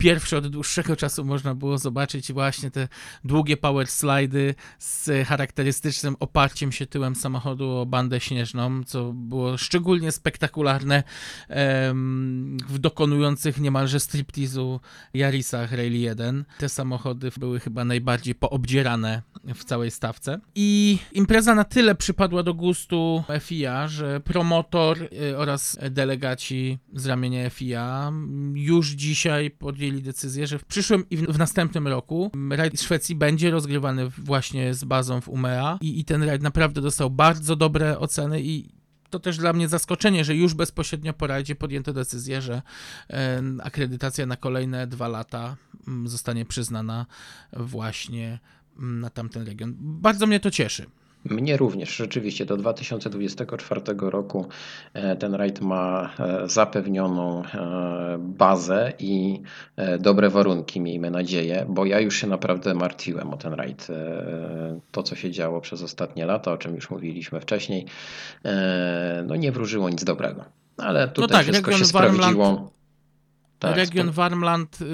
pierwszy 0.01 0.38
od 0.38 0.48
dłuższego 0.48 0.96
czasu 0.96 1.25
można 1.25 1.55
było 1.55 1.77
zobaczyć 1.77 2.34
właśnie 2.34 2.72
te 2.72 2.88
długie 3.24 3.58
power 3.58 3.88
slidy 3.88 4.55
z 4.79 5.27
charakterystycznym 5.27 6.15
oparciem 6.20 6.72
się 6.72 6.86
tyłem 6.86 7.15
samochodu 7.15 7.70
o 7.70 7.86
bandę 7.86 8.20
śnieżną, 8.20 8.84
co 8.84 9.13
było 9.13 9.58
szczególnie 9.58 10.12
spektakularne 10.12 11.03
w 12.70 12.79
dokonujących 12.79 13.60
niemalże 13.60 14.00
striptizu 14.00 14.79
Yarisach 15.13 15.72
Rally 15.72 15.98
1. 15.98 16.46
Te 16.58 16.70
samochody 16.70 17.31
były 17.39 17.60
chyba 17.60 17.86
najbardziej 17.86 18.36
poobdzierane 18.36 19.22
w 19.55 19.63
całej 19.63 19.91
stawce. 19.91 20.39
I 20.55 20.98
impreza 21.12 21.55
na 21.55 21.63
tyle 21.63 21.96
przypadła 21.96 22.43
do 22.43 22.53
gustu 22.53 23.24
FIA, 23.39 23.88
że 23.88 24.20
promotor 24.20 24.98
y, 25.03 25.38
oraz 25.38 25.77
delegaci 25.91 26.79
z 26.93 27.05
ramienia 27.05 27.50
FIA 27.50 28.12
już 28.53 28.89
dzisiaj 28.89 29.51
podjęli 29.51 29.90
podjęli 29.91 30.03
decyzję, 30.03 30.48
że 30.48 30.60
w 30.60 30.65
przyszłym 30.65 31.10
i 31.10 31.17
w 31.17 31.38
następnym 31.38 31.88
roku 31.88 32.31
rajd 32.50 32.81
Szwecji 32.81 33.15
będzie 33.15 33.51
rozgrywany 33.51 34.10
właśnie 34.10 34.74
z 34.74 34.83
bazą 34.83 35.21
w 35.21 35.29
Umea 35.29 35.77
i, 35.81 36.00
i 36.00 36.05
ten 36.05 36.24
rajd 36.24 36.41
naprawdę 36.41 36.81
dostał 36.81 37.10
bardzo 37.10 37.55
dobre 37.55 38.00
oceny 38.00 38.41
i 38.41 38.69
to 39.10 39.19
też 39.19 39.38
dla 39.38 39.53
mnie 39.53 39.67
zaskoczenie, 39.67 40.25
że 40.25 40.36
już 40.36 40.53
bezpośrednio 40.53 41.13
po 41.13 41.27
rajdzie 41.27 41.55
podjęto 41.55 41.93
decyzję, 41.93 42.41
że 42.41 42.62
akredytacja 43.63 44.25
na 44.25 44.38
kolejne 44.38 44.88
dwa 44.88 45.07
lata 45.07 45.57
mm, 45.88 46.07
zostanie 46.07 46.45
przyznana 46.45 47.05
właśnie 47.53 48.39
mm, 48.77 49.00
na 49.00 49.10
tamten 49.10 49.45
region. 49.45 49.75
Bardzo 49.79 50.27
mnie 50.27 50.39
to 50.39 50.51
cieszy. 50.51 50.86
Mnie 51.25 51.57
również, 51.57 51.95
rzeczywiście 51.95 52.45
do 52.45 52.57
2024 52.57 53.81
roku 53.99 54.47
e, 54.93 55.15
ten 55.15 55.35
rajd 55.35 55.61
ma 55.61 56.13
e, 56.19 56.49
zapewnioną 56.49 57.43
e, 57.43 58.15
bazę 58.19 58.93
i 58.99 59.41
dobre 59.99 60.29
warunki, 60.29 60.81
miejmy 60.81 61.11
nadzieję, 61.11 61.65
bo 61.69 61.85
ja 61.85 61.99
już 61.99 62.15
się 62.15 62.27
naprawdę 62.27 62.73
martwiłem 62.73 63.33
o 63.33 63.37
ten 63.37 63.53
rajd. 63.53 63.87
To, 64.91 65.03
co 65.03 65.15
się 65.15 65.31
działo 65.31 65.61
przez 65.61 65.83
ostatnie 65.83 66.25
lata, 66.25 66.51
o 66.51 66.57
czym 66.57 66.75
już 66.75 66.89
mówiliśmy 66.89 67.39
wcześniej, 67.39 67.85
no 69.25 69.35
nie 69.35 69.51
wróżyło 69.51 69.89
nic 69.89 70.03
dobrego. 70.03 70.45
Ale 70.77 71.07
tutaj 71.07 71.29
no 71.29 71.37
tak, 71.37 71.43
wszystko 71.43 71.71
się 71.71 71.85
sprawdziło. 71.85 72.71
Tak, 73.62 73.75
Region. 73.75 74.12
Warmland, 74.12 74.82
y, 74.82 74.86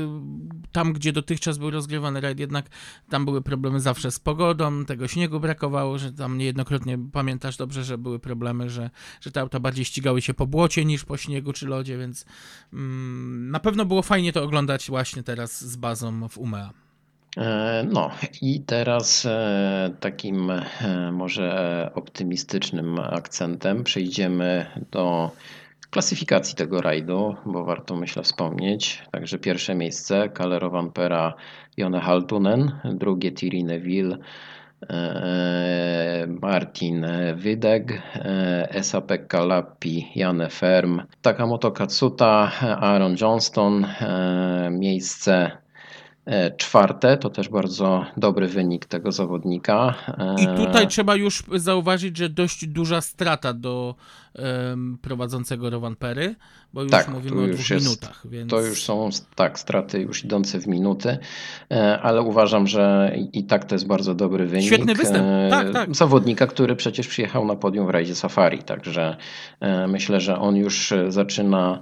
tam 0.71 0.93
gdzie 0.93 1.13
dotychczas 1.13 1.57
był 1.57 1.69
rozgrywany 1.69 2.21
rajd, 2.21 2.39
jednak 2.39 2.65
tam 3.09 3.25
były 3.25 3.41
problemy 3.41 3.79
zawsze 3.79 4.11
z 4.11 4.19
pogodą, 4.19 4.85
tego 4.85 5.07
śniegu 5.07 5.39
brakowało, 5.39 5.97
że 5.97 6.13
tam 6.13 6.37
niejednokrotnie 6.37 6.97
pamiętasz 7.13 7.57
dobrze, 7.57 7.83
że 7.83 7.97
były 7.97 8.19
problemy, 8.19 8.69
że, 8.69 8.89
że 9.21 9.31
te 9.31 9.41
auta 9.41 9.59
bardziej 9.59 9.85
ścigały 9.85 10.21
się 10.21 10.33
po 10.33 10.47
błocie 10.47 10.85
niż 10.85 11.05
po 11.05 11.17
śniegu 11.17 11.53
czy 11.53 11.67
lodzie, 11.67 11.97
więc 11.97 12.25
mm, 12.73 13.51
na 13.51 13.59
pewno 13.59 13.85
było 13.85 14.01
fajnie 14.01 14.33
to 14.33 14.43
oglądać 14.43 14.87
właśnie 14.89 15.23
teraz 15.23 15.65
z 15.65 15.75
bazą 15.75 16.29
w 16.29 16.37
Umea. 16.37 16.73
E, 17.37 17.85
no 17.91 18.11
i 18.41 18.61
teraz 18.61 19.25
e, 19.25 19.91
takim 19.99 20.51
e, 20.51 21.11
może 21.11 21.91
optymistycznym 21.95 22.99
akcentem 22.99 23.83
przejdziemy 23.83 24.65
do 24.91 25.31
klasyfikacji 25.89 26.55
tego 26.55 26.81
rajdu, 26.81 27.35
bo 27.45 27.65
warto 27.65 27.95
myślę 27.95 28.23
wspomnieć. 28.23 29.03
Także 29.11 29.39
pierwsze 29.39 29.75
miejsce 29.75 30.29
Kalero 30.29 30.69
Vampera 30.69 31.33
Jone 31.77 31.99
Haltunen, 31.99 32.71
drugie 32.83 33.31
Thierry 33.31 33.63
Neville, 33.63 34.17
e, 34.89 36.27
Martin 36.41 37.05
Wydeg, 37.35 37.91
e, 38.15 38.67
Esa-Pekka 38.69 39.45
Lappi, 39.45 40.11
Jane 40.15 40.49
Ferm, 40.49 41.01
Takamoto 41.21 41.71
Katsuta, 41.71 42.51
Aaron 42.61 43.15
Johnston, 43.21 43.85
e, 43.85 44.69
miejsce 44.71 45.51
czwarte, 46.57 47.17
to 47.17 47.29
też 47.29 47.49
bardzo 47.49 48.05
dobry 48.17 48.47
wynik 48.47 48.85
tego 48.85 49.11
zawodnika. 49.11 49.95
I 50.37 50.47
tutaj 50.65 50.87
trzeba 50.87 51.15
już 51.15 51.43
zauważyć, 51.55 52.17
że 52.17 52.29
dość 52.29 52.67
duża 52.67 53.01
strata 53.01 53.53
do 53.53 53.95
um, 54.35 54.97
prowadzącego 55.01 55.69
Rowan 55.69 55.95
Perry, 55.95 56.35
bo 56.73 56.81
już 56.81 56.91
tak, 56.91 57.07
mówimy 57.07 57.43
o 57.43 57.47
dwóch 57.47 57.69
jest, 57.69 57.85
minutach. 57.85 58.21
Więc... 58.25 58.49
To 58.49 58.61
już 58.61 58.83
są 58.83 59.09
tak, 59.35 59.59
straty 59.59 59.99
już 59.99 60.25
idące 60.25 60.59
w 60.59 60.67
minuty, 60.67 61.17
e, 61.71 61.99
ale 62.01 62.21
uważam, 62.21 62.67
że 62.67 63.15
i 63.33 63.43
tak 63.43 63.65
to 63.65 63.75
jest 63.75 63.87
bardzo 63.87 64.15
dobry 64.15 64.45
wynik. 64.45 64.67
Świetny 64.67 64.95
występ, 64.95 65.25
e, 65.27 65.47
tak, 65.49 65.73
tak. 65.73 65.95
Zawodnika, 65.95 66.47
który 66.47 66.75
przecież 66.75 67.07
przyjechał 67.07 67.45
na 67.45 67.55
podium 67.55 67.87
w 67.87 67.89
rajdzie 67.89 68.15
Safari, 68.15 68.63
także 68.63 69.17
e, 69.59 69.87
myślę, 69.87 70.21
że 70.21 70.39
on 70.39 70.55
już 70.55 70.93
zaczyna 71.07 71.79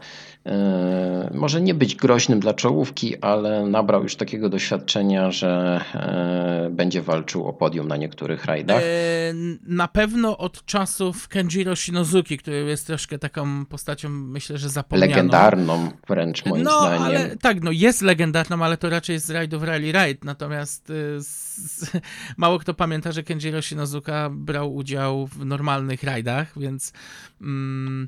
może 1.33 1.61
nie 1.61 1.73
być 1.73 1.95
groźnym 1.95 2.39
dla 2.39 2.53
czołówki, 2.53 3.17
ale 3.17 3.65
nabrał 3.65 4.03
już 4.03 4.15
takiego 4.15 4.49
doświadczenia, 4.49 5.31
że 5.31 5.81
będzie 6.71 7.01
walczył 7.01 7.47
o 7.47 7.53
podium 7.53 7.87
na 7.87 7.97
niektórych 7.97 8.45
rajdach. 8.45 8.81
Na 9.67 9.87
pewno 9.87 10.37
od 10.37 10.65
czasów 10.65 11.27
Kenjiro 11.27 11.75
Shinozuki, 11.75 12.37
który 12.37 12.57
jest 12.57 12.87
troszkę 12.87 13.19
taką 13.19 13.65
postacią, 13.65 14.09
myślę, 14.09 14.57
że 14.57 14.69
zapomnianą. 14.69 15.11
Legendarną 15.11 15.91
wręcz 16.07 16.45
moim 16.45 16.63
no, 16.63 16.81
zdaniem. 16.81 17.03
Ale, 17.03 17.37
tak, 17.37 17.63
no 17.63 17.71
jest 17.71 18.01
legendarną, 18.01 18.65
ale 18.65 18.77
to 18.77 18.89
raczej 18.89 19.19
z 19.19 19.29
rajdów 19.29 19.63
Rally 19.63 19.91
Raid, 19.91 20.23
natomiast 20.23 20.87
z, 21.17 21.91
mało 22.37 22.59
kto 22.59 22.73
pamięta, 22.73 23.11
że 23.11 23.23
Kenjiro 23.23 23.61
Shinozuka 23.61 24.29
brał 24.29 24.75
udział 24.75 25.27
w 25.27 25.45
normalnych 25.45 26.03
rajdach, 26.03 26.59
więc 26.59 26.93
mm, 27.41 28.07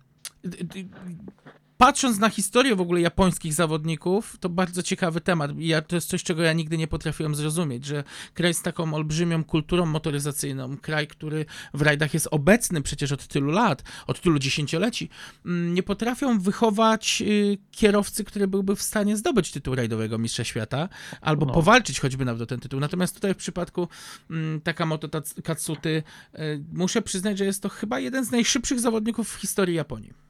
patrząc 1.77 2.19
na 2.19 2.29
historię 2.29 2.75
w 2.75 2.81
ogóle 2.81 3.01
japońskich 3.01 3.53
zawodników, 3.53 4.37
to 4.39 4.49
bardzo 4.49 4.83
ciekawy 4.83 5.21
temat. 5.21 5.51
Ja, 5.57 5.81
to 5.81 5.95
jest 5.95 6.09
coś, 6.09 6.23
czego 6.23 6.43
ja 6.43 6.53
nigdy 6.53 6.77
nie 6.77 6.87
potrafiłem 6.87 7.35
zrozumieć, 7.35 7.85
że 7.85 8.03
kraj 8.33 8.53
z 8.53 8.61
taką 8.61 8.93
olbrzymią 8.93 9.43
kulturą 9.43 9.85
motoryzacyjną, 9.85 10.77
kraj, 10.77 11.07
który 11.07 11.45
w 11.73 11.81
rajdach 11.81 12.13
jest 12.13 12.27
obecny 12.31 12.81
przecież 12.81 13.11
od 13.11 13.27
tylu 13.27 13.51
lat, 13.51 13.83
od 14.07 14.21
tylu 14.21 14.39
dziesięcioleci, 14.39 15.09
mm, 15.45 15.73
nie 15.73 15.83
potrafią 15.83 16.39
wychować 16.39 17.23
y, 17.27 17.57
kierowcy, 17.71 18.23
który 18.23 18.47
byłby 18.47 18.75
w 18.75 18.81
stanie 18.81 19.17
zdobyć 19.17 19.51
tytuł 19.51 19.75
rajdowego 19.75 20.17
mistrza 20.17 20.43
świata, 20.43 20.89
albo 21.21 21.45
no. 21.45 21.53
powalczyć 21.53 21.99
choćby 21.99 22.25
nawet 22.25 22.41
o 22.41 22.45
ten 22.45 22.59
tytuł. 22.59 22.79
Natomiast 22.79 23.15
tutaj 23.15 23.33
w 23.33 23.37
przypadku 23.37 23.87
mm, 24.29 24.61
Takamoto 24.61 25.21
Katsuty 25.43 26.03
y, 26.39 26.63
muszę 26.73 27.01
przyznać, 27.01 27.37
że 27.37 27.45
jest 27.45 27.63
to 27.63 27.69
chyba 27.69 27.99
jeden 27.99 28.25
z 28.25 28.31
najszybszych 28.31 28.79
zawodników 28.79 29.33
w 29.33 29.35
historii 29.35 29.75
Japonii. 29.75 30.26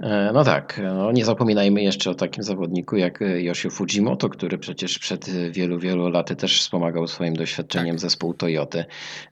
E, 0.00 0.30
No 0.32 0.44
tak, 0.44 0.80
no 0.84 1.12
nie 1.12 1.24
zapominajmy 1.24 1.82
jeszcze 1.82 2.10
o 2.10 2.14
takim 2.14 2.42
zawodniku 2.42 2.96
jak 2.96 3.22
e, 3.22 3.42
Yoshio 3.42 3.70
Fujimoto, 3.70 4.28
który 4.28 4.58
przecież 4.58 4.98
przed 4.98 5.30
wielu, 5.50 5.78
wielu 5.78 6.08
laty 6.08 6.36
też 6.36 6.60
wspomagał 6.60 7.06
swoim 7.06 7.36
doświadczeniem 7.36 7.96
Tak. 7.96 8.00
zespół 8.00 8.34
Toyoty. 8.34 8.84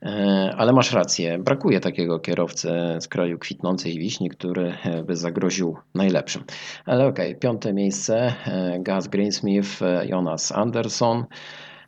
E, 0.03 0.55
Ale 0.59 0.73
masz 0.73 0.93
rację, 0.93 1.39
brakuje 1.39 1.81
takiego 1.81 2.19
kierowcy 2.21 2.71
z 3.01 3.09
kraju 3.09 3.39
kwitnącej 3.39 3.99
wiśni, 3.99 4.31
który 4.31 4.75
e, 4.85 5.03
by 5.03 5.17
zagroził 5.17 5.77
najlepszym. 5.95 6.45
Ale 6.87 7.07
okej, 7.07 7.37
piąte 7.37 7.73
miejsce, 7.73 8.35
e, 8.47 8.79
Gaz 8.81 9.09
Greensmith, 9.09 9.83
e, 9.83 10.07
Jonas 10.07 10.53
Anderson. 10.53 11.25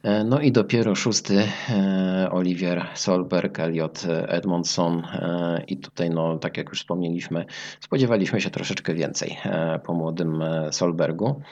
E, 0.02 0.24
No 0.24 0.40
i 0.40 0.52
dopiero 0.52 0.94
szósty 0.94 1.42
e, 1.68 2.28
Olivier 2.30 2.86
Solberg, 2.94 3.60
Elliot 3.60 4.02
Edmondson 4.28 5.04
e, 5.04 5.64
i 5.68 5.76
tutaj 5.76 6.10
no 6.10 6.38
tak 6.38 6.56
jak 6.56 6.68
już 6.68 6.78
wspomnieliśmy 6.78 7.44
spodziewaliśmy 7.80 8.40
się 8.40 8.50
troszeczkę 8.50 8.94
więcej 8.94 9.36
po 9.84 9.94
młodym 9.94 10.44
Solbergu. 10.70 11.42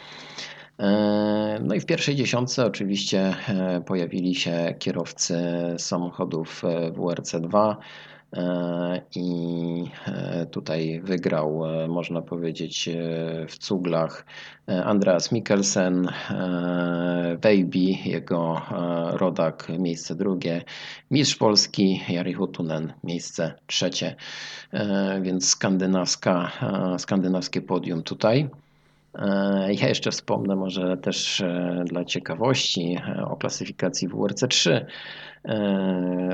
No 1.60 1.74
i 1.74 1.80
w 1.80 1.86
pierwszej 1.86 2.14
dziesiątce 2.14 2.66
oczywiście 2.66 3.34
pojawili 3.86 4.34
się 4.34 4.74
kierowcy 4.78 5.36
samochodów 5.78 6.64
e, 6.64 6.90
WRC2 6.90 7.76
e, 8.32 9.00
i 9.14 9.90
tutaj 10.50 11.00
wygrał, 11.04 11.62
można 11.88 12.22
powiedzieć, 12.22 12.88
w 13.48 13.58
cuglach 13.58 14.26
Andreas 14.66 15.32
Mikkelsen, 15.32 16.08
Baby, 17.42 18.08
jego 18.08 18.62
e, 18.70 19.18
rodak, 19.18 19.68
miejsce 19.78 20.14
drugie, 20.14 20.62
mistrz 21.10 21.36
Polski 21.36 22.00
Jari 22.08 22.34
Hutunen, 22.34 22.92
miejsce 23.04 23.54
trzecie, 23.66 24.16
E, 24.74 25.20
więc 25.22 25.48
skandynawska, 25.48 26.50
e, 26.94 26.98
skandynawskie 26.98 27.62
podium 27.62 28.02
tutaj. 28.02 28.48
Ja 29.68 29.88
jeszcze 29.88 30.10
wspomnę 30.10 30.56
może 30.56 30.96
też 30.96 31.42
dla 31.84 32.04
ciekawości 32.04 32.98
o 33.26 33.36
klasyfikacji 33.36 34.08
WRC3, 34.08 34.70
e, 34.70 34.86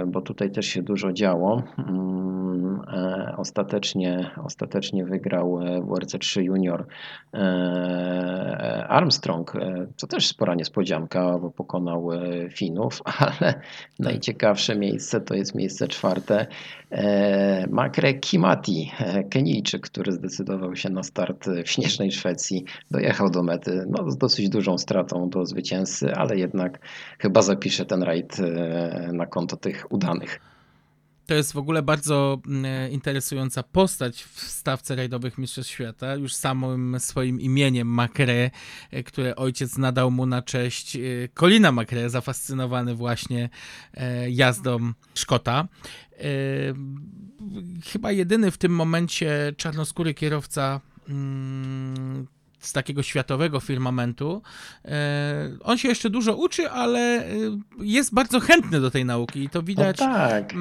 bo 0.06 0.20
tutaj 0.20 0.50
też 0.50 0.66
się 0.66 0.82
dużo 0.82 1.12
działo. 1.12 1.62
Mm, 1.78 2.80
e, 2.92 3.34
Ostatecznie, 3.36 4.30
ostatecznie 4.44 5.04
wygrał 5.04 5.60
e, 5.62 5.80
WRC3 5.80 6.40
Junior 6.42 6.86
e, 7.34 8.86
Armstrong, 8.88 9.56
e, 9.56 9.86
co 9.96 10.06
też 10.06 10.26
spora 10.26 10.54
niespodzianka, 10.54 11.38
bo 11.38 11.50
pokonał 11.50 12.12
e, 12.12 12.50
Finów, 12.50 13.02
ale 13.18 13.60
najciekawsze 13.98 14.76
miejsce 14.76 15.20
to 15.20 15.34
jest 15.34 15.54
miejsce 15.54 15.88
czwarte. 15.88 16.46
E, 16.90 17.66
Makre 17.70 18.14
Kimati, 18.14 18.92
e, 19.00 19.24
Kenijczyk, 19.24 19.82
który 19.82 20.12
zdecydował 20.12 20.76
się 20.76 20.88
na 20.90 21.02
start 21.02 21.48
w 21.64 21.70
śnieżnej 21.70 22.12
Szwecji, 22.12 22.64
dojechał 22.90 23.30
do 23.30 23.42
mety 23.42 23.86
no, 23.88 24.10
z 24.10 24.16
dosyć 24.16 24.48
dużą 24.48 24.78
stratą 24.78 25.28
do 25.30 25.46
zwycięzcy, 25.46 26.14
ale 26.14 26.36
jednak 26.36 26.78
chyba 27.18 27.42
zapisze 27.42 27.84
ten 27.86 28.02
rajd 28.02 28.40
e, 28.40 28.99
na 29.12 29.26
konto 29.26 29.56
tych 29.56 29.92
udanych. 29.92 30.40
To 31.26 31.34
jest 31.34 31.52
w 31.52 31.56
ogóle 31.56 31.82
bardzo 31.82 32.40
mm, 32.46 32.90
interesująca 32.90 33.62
postać 33.62 34.22
w 34.22 34.40
stawce 34.40 34.96
rajdowych 34.96 35.38
Mistrzostw 35.38 35.72
Świata. 35.72 36.14
Już 36.14 36.34
samym 36.34 37.00
swoim 37.00 37.40
imieniem 37.40 37.88
Macre, 37.88 38.50
e, 38.90 39.02
które 39.02 39.36
ojciec 39.36 39.78
nadał 39.78 40.10
mu 40.10 40.26
na 40.26 40.42
cześć 40.42 40.96
e, 40.96 41.00
Colina 41.34 41.72
Macre, 41.72 42.10
zafascynowany 42.10 42.94
właśnie 42.94 43.48
e, 43.94 44.30
jazdą 44.30 44.92
Szkota. 45.14 45.68
E, 46.12 46.24
Chyba 47.84 48.12
jedyny 48.12 48.50
w 48.50 48.58
tym 48.58 48.72
momencie 48.72 49.52
czarnoskóry 49.56 50.14
kierowca 50.14 50.80
mm, 51.08 52.26
z 52.60 52.72
takiego 52.72 53.02
światowego 53.02 53.60
firmamentu. 53.60 54.42
E, 54.84 55.50
On 55.62 55.78
się 55.78 55.88
jeszcze 55.88 56.10
dużo 56.10 56.36
uczy, 56.36 56.70
ale 56.70 57.00
e, 57.00 57.26
jest 57.80 58.14
bardzo 58.14 58.40
chętny 58.40 58.80
do 58.80 58.90
tej 58.90 59.04
nauki 59.04 59.44
i 59.44 59.48
to 59.48 59.62
widać. 59.62 59.96
tak. 59.96 60.54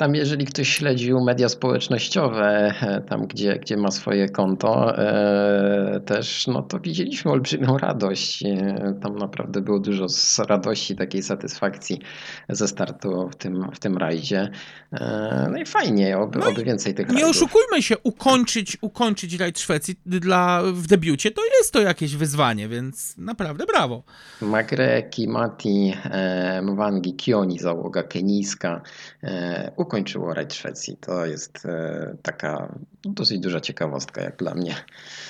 Tam, 0.00 0.14
jeżeli 0.14 0.46
ktoś 0.46 0.68
śledził 0.68 1.20
media 1.24 1.48
społecznościowe, 1.48 2.74
e, 2.82 3.00
tam 3.00 3.26
gdzie, 3.26 3.58
gdzie 3.58 3.76
ma 3.76 3.90
swoje 3.90 4.28
konto, 4.28 4.98
e, 4.98 6.00
też, 6.06 6.46
no 6.46 6.62
to 6.62 6.80
widzieliśmy 6.80 7.30
olbrzymią 7.30 7.78
radość. 7.78 8.42
E, 8.42 8.94
Tam 9.02 9.16
naprawdę 9.16 9.60
było 9.60 9.78
dużo 9.78 10.08
z 10.08 10.38
radości, 10.38 10.96
takiej 10.96 11.22
satysfakcji 11.22 12.00
ze 12.48 12.68
startu 12.68 13.28
w 13.28 13.36
tym, 13.36 13.70
w 13.74 13.78
tym 13.78 13.96
rajdzie. 13.98 14.50
E, 14.92 15.48
No 15.52 15.58
i 15.58 15.66
fajnie, 15.66 16.18
oby, 16.18 16.38
No 16.38 16.46
oby 16.48 16.64
więcej 16.64 16.94
tych 16.94 17.08
Nie 17.08 17.14
rajdów. 17.14 17.30
oszukujmy 17.30 17.82
się, 17.82 17.98
ukończyć, 17.98 18.78
ukończyć 18.80 19.38
rajd 19.38 19.58
Szwecji 19.60 19.94
dla, 20.06 20.62
w 20.62 20.86
debiucie 20.86 21.30
to 21.30 21.42
jest 21.58 21.72
to 21.72 21.80
jakieś 21.80 22.16
wyzwanie, 22.16 22.68
więc 22.68 23.16
naprawdę 23.18 23.66
brawo. 23.66 24.02
Magre, 24.42 25.02
Kimati, 25.02 25.94
e, 26.04 26.62
Mwangi, 26.62 27.16
Kioni, 27.16 27.58
załoga 27.58 28.02
kenijska, 28.02 28.82
e, 29.22 29.72
ukończyło 29.90 30.34
rajd 30.34 30.54
Szwecji. 30.54 30.96
To 30.96 31.26
jest 31.26 31.66
e, 31.66 32.16
taka 32.22 32.74
dosyć 33.04 33.38
duża 33.38 33.60
ciekawostka 33.60 34.22
jak 34.22 34.36
dla 34.36 34.54
mnie. 34.54 34.74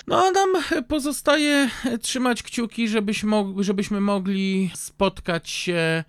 No 0.07 0.17
a 0.25 0.31
nam 0.31 0.49
pozostaje 0.89 1.69
trzymać 2.03 2.43
kciuki, 2.43 2.89
żebyśmy, 2.89 3.31
mog- 3.31 3.63
żebyśmy 3.63 4.01
mogli 4.01 4.71
spotkać 4.75 5.51
się 5.51 6.05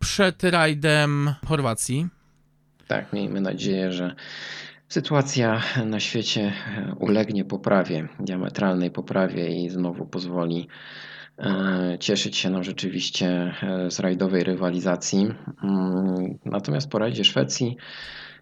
przed 0.00 0.44
rajdem 0.44 1.34
Chorwacji. 1.46 2.08
Tak, 2.88 3.12
miejmy 3.12 3.40
nadzieję, 3.40 3.92
że 3.92 4.14
sytuacja 4.88 5.62
na 5.86 6.00
świecie 6.00 6.52
ulegnie 6.98 7.44
poprawie, 7.44 8.08
diametralnej 8.20 8.90
poprawie 8.90 9.64
i 9.64 9.70
znowu 9.70 10.06
pozwoli 10.06 10.68
cieszyć 12.00 12.36
się 12.36 12.50
no, 12.50 12.62
rzeczywiście 12.64 13.26
e, 13.62 13.90
z 13.90 14.00
rajdowej 14.00 14.44
rywalizacji. 14.44 15.18
Mm, 15.62 16.38
Natomiast 16.44 16.90
po 16.90 16.98
rajdzie 16.98 17.24
Szwecji 17.24 17.76
e, 17.76 18.33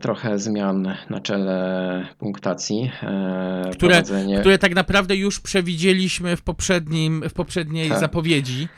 trochę 0.00 0.38
zmian 0.38 0.94
na 1.10 1.20
czele 1.20 2.06
punktacji. 2.18 2.90
e, 3.02 3.70
Które- 3.72 3.94
prowadzenie- 3.94 4.40
które 4.40 4.58
tak 4.58 4.74
naprawdę 4.74 5.16
już 5.16 5.40
przewidzieliśmy 5.40 6.36
w, 6.36 6.42
poprzednim, 6.42 7.22
w 7.28 7.32
poprzedniej 7.32 7.88
Tak. 7.88 7.98
zapowiedzi. 8.00 8.68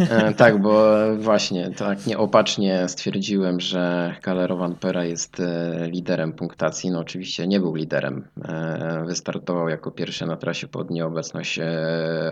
E, 0.00 0.34
Tak, 0.34 0.62
bo 0.62 0.84
właśnie 1.18 1.70
tak 1.70 2.06
nieopatrznie 2.06 2.88
stwierdziłem, 2.88 3.60
że 3.60 4.14
Calero 4.24 4.68
Pera 4.80 5.04
jest 5.04 5.40
e, 5.40 5.88
liderem 5.90 6.32
punktacji. 6.32 6.90
No 6.90 6.98
oczywiście 6.98 7.46
nie 7.46 7.60
był 7.60 7.74
liderem. 7.74 8.24
E, 8.44 9.04
Wystartował 9.06 9.68
jako 9.68 9.90
pierwszy 9.90 10.26
na 10.26 10.36
trasie 10.36 10.68
pod 10.68 10.90
nieobecność 10.90 11.58
e, 11.58 11.66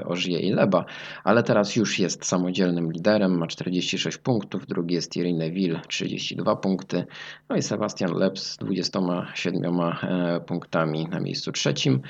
Ożije 0.05 0.41
i 0.41 0.53
Leba, 0.53 0.85
ale 1.25 1.43
teraz 1.43 1.77
już 1.77 1.99
jest 1.99 2.25
samodzielnym 2.27 2.93
liderem, 2.93 3.39
ma 3.39 3.47
46 3.47 4.19
punktów, 4.19 4.67
drugi 4.67 4.95
jest 4.95 5.13
Thierry 5.13 5.33
Neville, 5.35 5.81
32 5.89 6.57
punkty, 6.57 7.05
no 7.49 7.57
i 7.57 7.63
Sebastian 7.81 8.15
Leb 8.15 8.39
z 8.39 8.57
27 8.57 9.81
e, 9.81 10.41
punktami 10.41 11.09
na 11.09 11.21
miejscu 11.21 11.53
trzecim. 11.53 12.01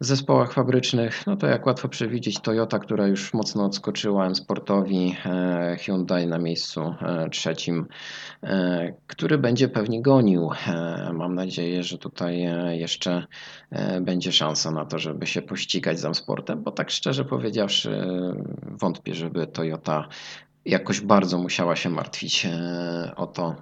W 0.00 0.04
zespołach 0.04 0.52
fabrycznych, 0.52 1.26
no 1.26 1.36
to 1.36 1.46
jak 1.46 1.66
łatwo 1.66 1.88
przewidzieć, 1.88 2.40
Toyota, 2.40 2.78
która 2.78 3.06
już 3.06 3.34
mocno 3.34 3.64
odskoczyła 3.64 4.26
M-Sportowi, 4.26 5.16
e, 5.26 5.76
Hyundai 5.80 6.26
na 6.26 6.38
miejscu 6.38 6.80
e, 6.80 7.30
trzecim, 7.30 7.86
który 9.06 9.38
będzie 9.38 9.68
pewnie 9.68 10.02
gonił. 10.02 10.50
Mam 11.12 11.34
nadzieję, 11.34 11.82
że 11.82 11.98
tutaj 11.98 12.48
jeszcze 12.70 13.26
będzie 14.00 14.32
szansa 14.32 14.70
na 14.70 14.84
to, 14.84 14.98
żeby 14.98 15.26
się 15.26 15.42
pościgać 15.42 15.98
z 15.98 16.04
M-Sportem, 16.04 16.62
bo 16.62 16.70
tak 16.70 16.90
szczerze 16.90 17.24
powiedziawszy, 17.24 18.06
wątpię, 18.62 19.14
żeby 19.14 19.46
Toyota 19.46 20.08
jakoś 20.64 21.00
bardzo 21.00 21.38
musiała 21.38 21.76
się 21.76 21.90
martwić 21.90 22.46
o 23.16 23.26
to, 23.26 23.56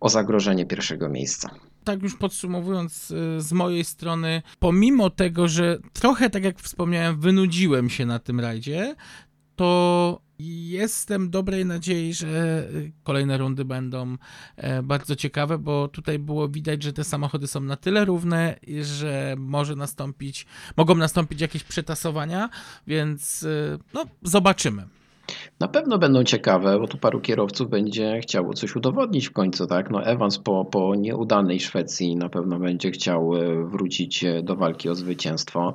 o 0.00 0.08
zagrożenie 0.08 0.66
pierwszego 0.66 1.08
miejsca. 1.08 1.50
tak 1.84 2.02
już 2.02 2.16
podsumowując 2.16 3.10
y, 3.10 3.40
z 3.40 3.52
mojej 3.52 3.84
strony, 3.84 4.42
pomimo 4.58 5.10
tego, 5.10 5.48
że 5.48 5.78
trochę, 5.92 6.30
tak 6.30 6.44
jak 6.44 6.60
wspomniałem, 6.60 7.20
wynudziłem 7.20 7.90
się 7.90 8.06
na 8.06 8.18
tym 8.18 8.40
rajdzie, 8.40 8.94
to 9.56 10.20
jestem 10.68 11.30
dobrej 11.30 11.66
nadziei, 11.66 12.14
że 12.14 12.68
y, 12.74 12.92
kolejne 13.02 13.38
rundy 13.38 13.64
będą 13.64 14.16
e, 14.56 14.82
bardzo 14.82 15.16
ciekawe, 15.16 15.58
bo 15.58 15.88
tutaj 15.88 16.18
było 16.18 16.48
widać, 16.48 16.82
że 16.82 16.92
te 16.92 17.04
samochody 17.04 17.46
są 17.46 17.60
na 17.60 17.76
tyle 17.76 18.04
równe, 18.04 18.56
że 18.82 19.34
może 19.38 19.76
nastąpić, 19.76 20.46
mogą 20.76 20.94
nastąpić 20.94 21.40
jakieś 21.40 21.64
przetasowania, 21.64 22.48
więc 22.86 23.46
no, 23.94 24.04
zobaczymy. 24.22 24.99
Na 25.60 25.68
pewno 25.68 25.98
będą 25.98 26.24
ciekawe, 26.24 26.78
bo 26.78 26.86
tu 26.86 26.98
paru 26.98 27.20
kierowców 27.20 27.70
będzie 27.70 28.20
chciało 28.22 28.54
coś 28.54 28.76
udowodnić 28.76 29.28
w 29.28 29.32
końcu, 29.32 29.66
tak? 29.66 29.90
No 29.90 30.04
Evans 30.04 30.38
po, 30.38 30.64
po 30.64 30.94
nieudanej 30.94 31.60
Szwecji 31.60 32.16
na 32.16 32.28
pewno 32.28 32.58
będzie 32.58 32.90
chciał 32.90 33.36
e, 33.36 33.64
wrócić 33.64 34.24
e, 34.24 34.42
do 34.42 34.56
walki 34.56 34.88
o 34.88 34.94
zwycięstwo. 34.94 35.74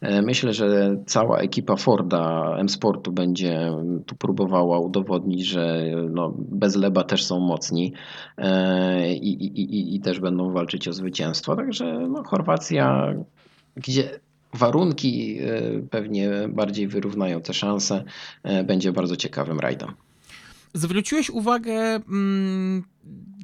E, 0.00 0.22
myślę, 0.22 0.52
że 0.52 0.96
cała 1.06 1.38
ekipa 1.38 1.76
Forda 1.76 2.56
M-Sportu 2.58 3.12
będzie 3.12 3.72
tu 4.06 4.16
próbowała 4.16 4.78
udowodnić, 4.78 5.46
że 5.46 5.84
no, 6.10 6.34
bez 6.38 6.76
Leba 6.76 7.04
też 7.04 7.24
są 7.24 7.40
mocni 7.40 7.92
i, 9.10 9.28
i, 9.28 9.60
i, 9.60 9.96
i 9.96 10.00
też 10.00 10.20
będą 10.20 10.52
walczyć 10.52 10.88
o 10.88 10.92
zwycięstwo. 10.92 11.56
Także 11.56 12.08
no, 12.08 12.22
Chorwacja, 12.24 13.14
gdzie 13.76 14.20
warunki 14.54 15.38
pewnie 15.90 16.30
bardziej 16.48 16.88
wyrównają 16.88 17.40
te 17.40 17.54
szanse, 17.54 18.04
będzie 18.64 18.92
bardzo 18.92 19.16
ciekawym 19.16 19.60
rajdem. 19.60 19.94
Zwróciłeś 20.74 21.30
uwagę 21.30 21.74
mm, 21.94 22.84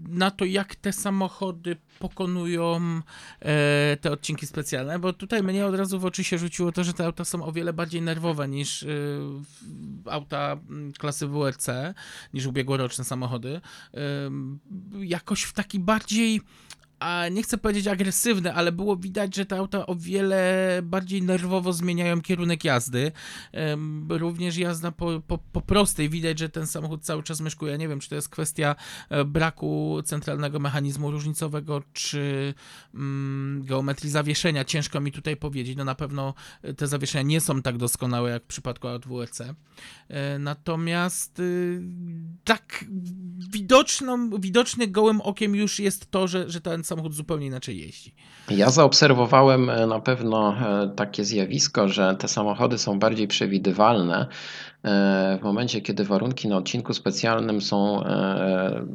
na 0.09 0.31
to, 0.31 0.45
jak 0.45 0.75
te 0.75 0.93
samochody 0.93 1.77
pokonują 1.99 2.81
e, 3.41 3.97
te 4.01 4.13
odcinki 4.13 4.47
specjalne, 4.47 4.99
bo 4.99 5.13
tutaj 5.13 5.43
mnie 5.43 5.67
od 5.67 5.75
razu 5.75 6.01
w 6.01 6.05
oczy 6.05 6.25
się 6.25 6.39
rzuciło 6.39 6.73
to, 6.73 6.85
że 6.85 6.93
te 6.93 7.05
auta 7.05 7.25
są 7.25 7.45
o 7.45 7.53
wiele 7.53 7.73
bardziej 7.73 8.03
nerwowe 8.03 8.49
niż 8.49 8.83
e, 8.83 8.87
auta 10.07 10.57
mm, 10.69 10.93
klasy 10.93 11.27
WRC, 11.27 11.67
niż 12.35 12.47
ubiegłoroczne 12.47 13.05
samochody. 13.05 13.61
E, 13.95 14.01
jakoś 15.01 15.43
w 15.43 15.53
taki 15.53 15.79
bardziej 15.79 16.41
a 17.03 17.29
nie 17.29 17.43
chcę 17.43 17.59
powiedzieć 17.59 17.87
agresywne, 17.87 18.55
ale 18.55 18.73
było 18.73 18.97
widać, 18.97 19.37
że 19.37 19.47
te 19.47 19.57
auta 19.57 19.87
o 19.87 19.95
wiele 19.95 20.81
bardziej 20.83 21.23
nerwowo 21.23 21.73
zmieniają 21.73 22.21
kierunek 22.21 22.65
jazdy. 22.65 23.13
Również 24.09 24.57
jazda 24.57 24.93
po, 24.93 25.21
po, 25.27 25.39
po 25.39 25.61
prostej, 25.61 26.09
widać, 26.09 26.39
że 26.39 26.49
ten 26.49 26.67
samochód 26.67 27.05
cały 27.05 27.23
czas 27.23 27.41
myszkuje. 27.41 27.79
Nie 27.79 27.89
wiem, 27.89 28.01
czy 28.01 28.09
to 28.09 28.15
jest 28.15 28.29
kwestia 28.29 28.77
e, 29.09 29.25
braku 29.25 30.03
centralnego 30.05 30.59
mechanizmu 30.59 31.11
różnicowego, 31.11 31.83
czy 31.93 32.55
mm, 32.95 33.63
geometrii 33.65 34.11
zawieszenia. 34.11 34.65
Ciężko 34.65 35.01
mi 35.01 35.13
tutaj 35.13 35.37
powiedzieć. 35.37 35.77
No 35.77 35.85
na 35.85 35.95
pewno 35.95 36.35
te 36.77 36.87
zawieszenia 36.87 37.23
nie 37.23 37.41
są 37.41 37.63
tak 37.63 37.77
doskonałe 37.79 38.31
jak 38.31 38.43
w 38.43 38.47
przypadku 38.47 38.89
aut 38.89 39.07
WRC. 39.07 39.41
E, 40.09 40.39
natomiast 40.39 41.39
y, 41.39 41.83
tak 42.45 42.85
widoczną, 43.53 44.31
widoczny 44.41 44.87
gołym 44.87 45.21
okiem 45.21 45.55
już 45.55 45.79
jest 45.79 46.11
to, 46.11 46.29
że, 46.29 46.51
że 46.51 46.61
ten 46.61 46.85
samochód 46.85 46.92
zupełnie 47.11 47.47
inaczej 47.47 47.79
jeździ. 47.79 48.15
Ja 48.51 48.71
zaobserwowałem 48.71 49.71
e, 49.71 49.87
na 49.87 50.01
pewno 50.01 50.55
e, 50.55 50.89
takie 50.97 51.25
zjawisko, 51.25 51.89
że 51.89 52.17
te 52.19 52.29
samochody 52.29 52.79
są 52.79 52.99
bardziej 52.99 53.29
przewidywalne 53.29 54.27
E, 54.85 55.39
w 55.41 55.45
momencie, 55.45 55.81
kiedy 55.81 56.05
warunki 56.05 56.49
na 56.49 56.57
odcinku 56.57 56.95
specjalnym 56.95 57.61
są 57.61 58.03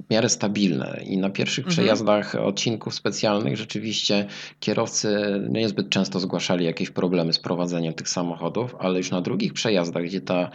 w 0.07 0.11
miarę 0.11 0.29
stabilne 0.29 1.01
i 1.05 1.17
na 1.17 1.29
pierwszych 1.29 1.65
mhm. 1.65 1.71
przejazdach 1.71 2.35
odcinków 2.35 2.93
specjalnych 2.93 3.57
rzeczywiście 3.57 4.25
kierowcy 4.59 5.41
niezbyt 5.49 5.89
często 5.89 6.19
zgłaszali 6.19 6.65
jakieś 6.65 6.89
problemy 6.89 7.33
z 7.33 7.39
prowadzeniem 7.39 7.93
tych 7.93 8.09
samochodów, 8.09 8.75
ale 8.79 8.97
już 8.97 9.11
na 9.11 9.21
drugich 9.21 9.53
przejazdach, 9.53 10.03
gdzie 10.03 10.21
ta 10.21 10.49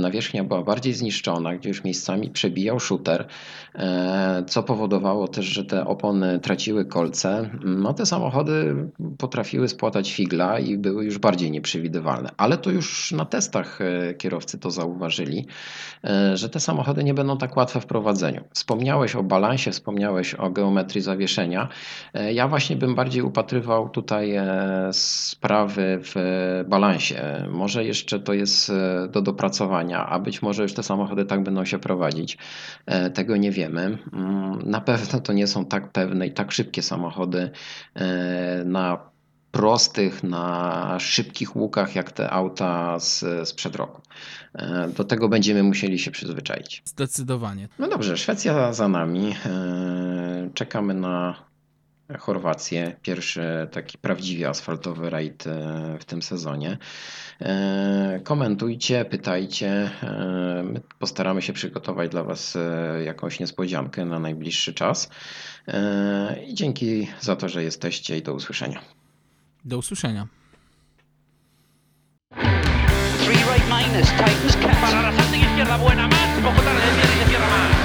nawierzchnia 0.00 0.44
była 0.44 0.62
bardziej 0.62 0.92
zniszczona, 0.92 1.56
gdzie 1.56 1.68
już 1.68 1.84
miejscami 1.84 2.30
przebijał 2.30 2.80
shooter, 2.80 3.26
co 4.46 4.62
powodowało 4.62 5.28
też, 5.28 5.46
że 5.46 5.64
te 5.64 5.86
opony 5.86 6.40
traciły 6.40 6.65
kolce, 6.88 7.50
no 7.64 7.94
te 7.94 8.06
samochody 8.06 8.76
potrafiły 9.18 9.68
spłatać 9.68 10.12
figla 10.12 10.58
i 10.58 10.78
były 10.78 11.04
już 11.04 11.18
bardziej 11.18 11.50
nieprzewidywalne. 11.50 12.30
Ale 12.36 12.58
to 12.58 12.70
już 12.70 13.12
na 13.12 13.24
testach 13.24 13.78
kierowcy 14.18 14.58
to 14.58 14.70
zauważyli, 14.70 15.46
e, 16.04 16.36
że 16.36 16.48
te 16.48 16.60
samochody 16.60 17.04
nie 17.04 17.14
będą 17.14 17.38
tak 17.38 17.56
łatwe 17.56 17.80
w 17.80 17.86
prowadzeniu. 17.86 18.44
Wspomniałeś 18.52 19.16
o 19.16 19.22
balansie, 19.22 19.70
wspomniałeś 19.70 20.34
o 20.34 20.50
geometrii 20.50 21.00
zawieszenia. 21.00 21.68
E, 22.14 22.32
ja 22.32 22.48
właśnie 22.48 22.76
bym 22.76 22.94
bardziej 22.94 23.22
upatrywał 23.22 23.88
tutaj 23.88 24.34
e, 24.34 24.88
sprawy 24.92 26.00
w 26.02 26.14
balansie. 26.68 27.48
Może 27.50 27.84
jeszcze 27.84 28.20
to 28.20 28.32
jest 28.32 28.72
do 29.10 29.22
dopracowania, 29.22 30.06
a 30.06 30.18
być 30.18 30.42
może 30.42 30.62
już 30.62 30.74
te 30.74 30.82
samochody 30.82 31.24
tak 31.24 31.42
będą 31.42 31.64
się 31.64 31.78
prowadzić. 31.78 32.38
Tego 33.14 33.36
nie 33.36 33.50
wiemy. 33.50 33.98
Mm, 34.12 34.58
na 34.64 34.80
pewno 34.80 35.20
to 35.20 35.32
nie 35.32 35.46
są 35.46 35.64
tak 35.64 35.92
pewne 35.92 36.26
i 36.26 36.32
tak 36.32 36.45
szybkie 36.52 36.82
samochody 36.82 37.50
na 38.64 39.10
prostych, 39.56 40.22
na 40.22 40.96
szybkich 41.00 41.56
łukach, 41.56 41.94
jak 41.94 42.12
te 42.12 42.30
auta 42.30 43.00
z, 43.00 43.24
sprzed 43.48 43.76
roku. 43.76 44.02
E, 44.54 44.88
do 44.96 45.04
tego 45.04 45.28
będziemy 45.28 45.62
musieli 45.62 45.98
się 45.98 46.10
przyzwyczaić. 46.10 46.82
Zdecydowanie. 46.84 47.68
No 47.78 47.88
dobrze, 47.88 48.16
Szwecja 48.16 48.72
za 48.72 48.88
nami. 48.88 49.34
E, 49.46 50.50
czekamy 50.54 50.94
na 50.94 51.45
Chorwację. 52.18 52.96
Pierwszy 53.02 53.68
taki 53.72 53.98
prawdziwie 53.98 54.48
asfaltowy 54.48 55.10
rajd 55.10 55.46
e, 55.46 55.96
w 56.00 56.04
tym 56.04 56.22
sezonie. 56.22 56.78
Komentujcie, 58.24 59.04
pytajcie. 59.04 59.90
My 60.64 60.80
postaramy 60.98 61.42
się 61.42 61.52
przygotować 61.52 62.10
dla 62.10 62.24
Was 62.24 62.58
jakąś 63.04 63.40
niespodziankę 63.40 64.04
na 64.04 64.18
najbliższy 64.18 64.74
czas. 64.74 65.10
I 66.46 66.54
dzięki 66.54 67.08
za 67.20 67.36
to, 67.36 67.48
że 67.48 67.62
jesteście 67.62 68.18
i 68.18 68.22
do 68.22 68.34
usłyszenia. 68.34 68.80
Do 69.64 69.78
usłyszenia. 69.78 70.26
Three 73.24 73.44
right 73.52 73.66
minus, 73.68 74.10
Titans 74.10 74.56
catch. 74.56 74.80
Para 74.80 75.00
la 75.00 75.12
izquierda 75.56 75.78
buena, 75.78 76.08
más, 76.08 76.40
poco 76.42 76.62
tarde, 76.62 76.82
cierra 77.30 77.46
más. 77.46 77.75